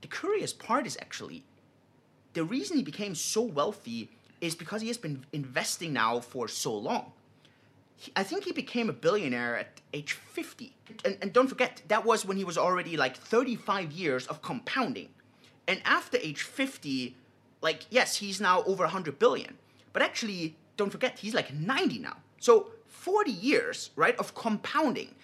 [0.00, 1.44] the curious part is actually
[2.32, 6.76] the reason he became so wealthy is because he has been investing now for so
[6.76, 7.12] long.
[7.96, 10.72] He, I think he became a billionaire at age 50.
[11.04, 15.10] And, and don't forget, that was when he was already like 35 years of compounding.
[15.68, 17.14] And after age 50,
[17.62, 19.56] like, yes, he's now over 100 billion.
[19.92, 22.16] But actually, don't forget, he's like 90 now.
[22.38, 25.14] So 40 years, right, of compounding.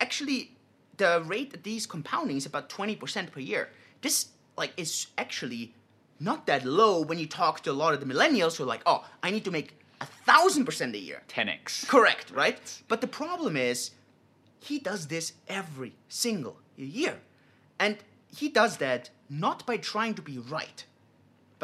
[0.00, 0.50] Actually,
[0.96, 3.70] the rate of these compounding is about 20% per year.
[4.02, 5.74] This, like, is actually
[6.20, 8.82] not that low when you talk to a lot of the millennials who are like,
[8.86, 11.22] oh, I need to make a thousand percent a year.
[11.28, 11.88] 10x.
[11.88, 12.82] Correct, right?
[12.88, 13.92] But the problem is,
[14.60, 17.20] he does this every single year.
[17.78, 17.98] And
[18.34, 20.84] he does that not by trying to be right,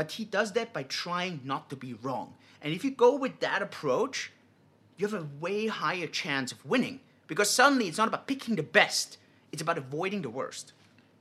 [0.00, 2.32] but he does that by trying not to be wrong.
[2.62, 4.32] And if you go with that approach,
[4.96, 8.62] you have a way higher chance of winning because suddenly it's not about picking the
[8.62, 9.18] best,
[9.52, 10.72] it's about avoiding the worst.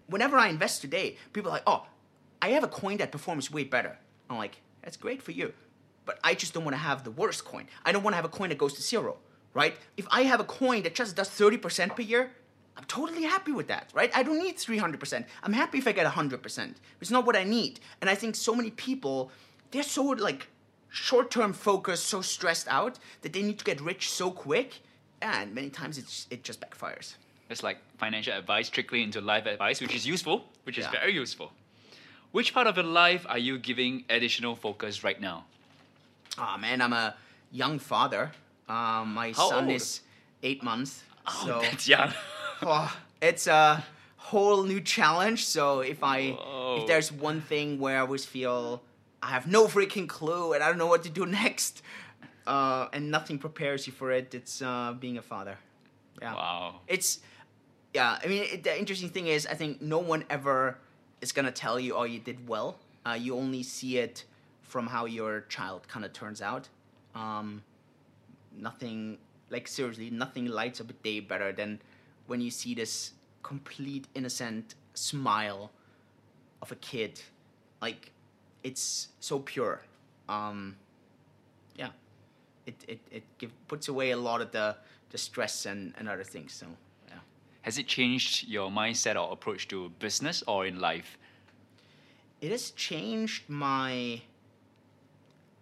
[0.07, 1.87] Whenever I invest today, people are like, oh,
[2.41, 3.99] I have a coin that performs way better.
[4.29, 5.51] I'm like, that's great for you.
[6.05, 7.67] But I just don't want to have the worst coin.
[7.83, 9.17] I don't want to have a coin that goes to zero,
[9.53, 9.75] right?
[9.97, 12.31] If I have a coin that just does 30% per year,
[12.79, 14.09] I'm totally happy with that, right?
[14.15, 15.25] I don't need 300%.
[15.43, 16.75] I'm happy if I get 100%.
[17.01, 17.81] It's not what I need.
[17.99, 19.31] And I think so many people,
[19.71, 20.47] they're so like
[20.89, 24.79] short term focused, so stressed out that they need to get rich so quick.
[25.21, 27.15] And many times it's, it just backfires.
[27.49, 30.91] It's like financial advice trickling into life advice, which is useful, which is Yeah.
[30.91, 31.51] very useful.
[32.31, 35.43] Which part of your life are you giving additional focus right now?
[36.37, 37.15] Oh man, I'm a
[37.51, 38.31] young father.
[38.69, 39.73] Um, my How son old?
[39.73, 39.99] is
[40.43, 41.03] eight months.
[41.27, 42.13] Oh, so that's young.
[42.61, 43.83] oh, it's a
[44.17, 45.45] whole new challenge.
[45.45, 46.77] So if I Whoa.
[46.81, 48.81] if there's one thing where I always feel
[49.21, 51.81] I have no freaking clue and I don't know what to do next,
[52.47, 55.57] uh, and nothing prepares you for it, it's uh, being a father.
[56.21, 56.33] Yeah.
[56.33, 56.75] wow.
[56.87, 57.19] It's
[57.93, 58.19] yeah.
[58.23, 60.77] I mean, it, the interesting thing is, I think no one ever
[61.21, 64.25] is gonna tell you, "Oh, you did well." Uh, you only see it
[64.61, 66.67] from how your child kind of turns out.
[67.15, 67.63] Um,
[68.55, 69.17] nothing
[69.49, 71.81] like seriously, nothing lights up a day better than
[72.29, 73.11] when you see this
[73.43, 75.71] complete innocent smile
[76.61, 77.21] of a kid.
[77.81, 78.11] Like
[78.63, 79.81] it's so pure.
[80.27, 80.75] Um,
[81.75, 81.89] yeah,
[82.65, 84.75] it it it give, puts away a lot of the
[85.09, 86.53] the stress and, and other things.
[86.53, 86.67] So
[87.07, 87.19] yeah.
[87.63, 91.17] Has it changed your mindset or approach to business or in life?
[92.41, 94.21] it has changed my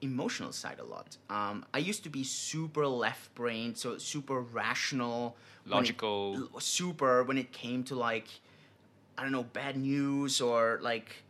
[0.01, 1.17] emotional side a lot.
[1.29, 5.35] Um, I used to be super left brained, so super rational,
[5.65, 6.49] when it- Logical.
[6.59, 8.27] super when it came to like,
[9.17, 11.23] I don't know, bad news or like,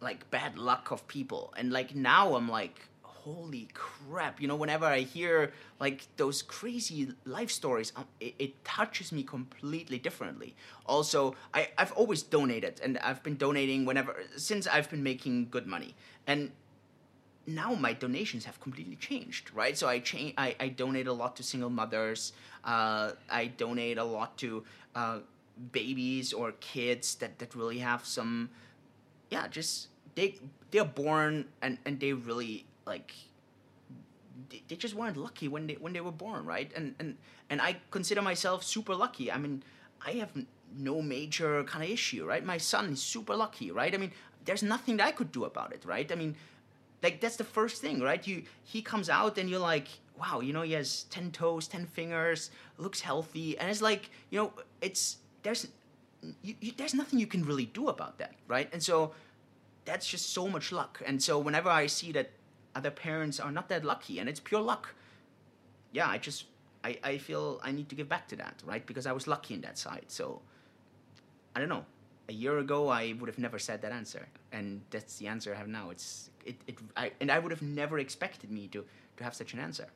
[0.00, 1.52] like bad luck of people.
[1.56, 4.40] And like now I'm like, holy crap!
[4.40, 9.22] You know, whenever I hear like those crazy life stories, um, it, it touches me
[9.22, 10.54] completely differently.
[10.86, 15.66] Also, I I've always donated, and I've been donating whenever since I've been making good
[15.66, 15.94] money,
[16.26, 16.52] and
[17.46, 19.76] now my donations have completely changed, right?
[19.76, 22.32] So I cha- I, I donate a lot to single mothers.
[22.64, 24.64] Uh, I donate a lot to
[24.94, 25.18] uh,
[25.72, 28.50] babies or kids that, that really have some,
[29.30, 30.36] yeah, just they
[30.70, 33.14] they're born and, and they really like
[34.50, 36.70] they, they just weren't lucky when they when they were born, right?
[36.74, 37.16] And and
[37.50, 39.30] and I consider myself super lucky.
[39.30, 39.62] I mean,
[40.04, 40.30] I have
[40.76, 42.44] no major kind of issue, right?
[42.44, 43.94] My son is super lucky, right?
[43.94, 44.12] I mean,
[44.44, 46.10] there's nothing that I could do about it, right?
[46.10, 46.36] I mean,
[47.04, 48.26] like that's the first thing, right?
[48.26, 49.88] You he comes out and you're like,
[50.18, 54.38] wow, you know, he has ten toes, ten fingers, looks healthy, and it's like, you
[54.38, 55.68] know, it's there's
[56.42, 58.70] you, you, there's nothing you can really do about that, right?
[58.72, 59.12] And so
[59.84, 61.02] that's just so much luck.
[61.04, 62.30] And so whenever I see that
[62.74, 64.94] other parents are not that lucky and it's pure luck,
[65.92, 66.46] yeah, I just
[66.82, 68.84] I, I feel I need to give back to that, right?
[68.84, 70.06] Because I was lucky in that side.
[70.08, 70.40] So
[71.54, 71.84] I don't know.
[72.28, 75.58] A year ago, I would have never said that answer, and that's the answer I
[75.58, 75.90] have now.
[75.90, 78.84] It's it, it I, and I would have never expected me to
[79.18, 79.86] to have such an answer.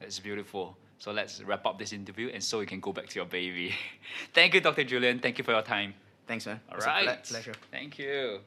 [0.00, 0.76] That's beautiful.
[0.98, 3.74] So let's wrap up this interview and so you can go back to your baby.
[4.34, 4.84] Thank you, Dr.
[4.84, 5.18] Julian.
[5.18, 5.94] Thank you for your time.
[6.28, 6.60] Thanks, man.
[6.68, 7.54] All It was a ple- pleasure.
[7.72, 8.38] Thank you.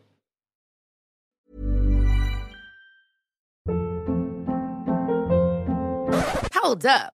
[6.53, 7.13] Hold up.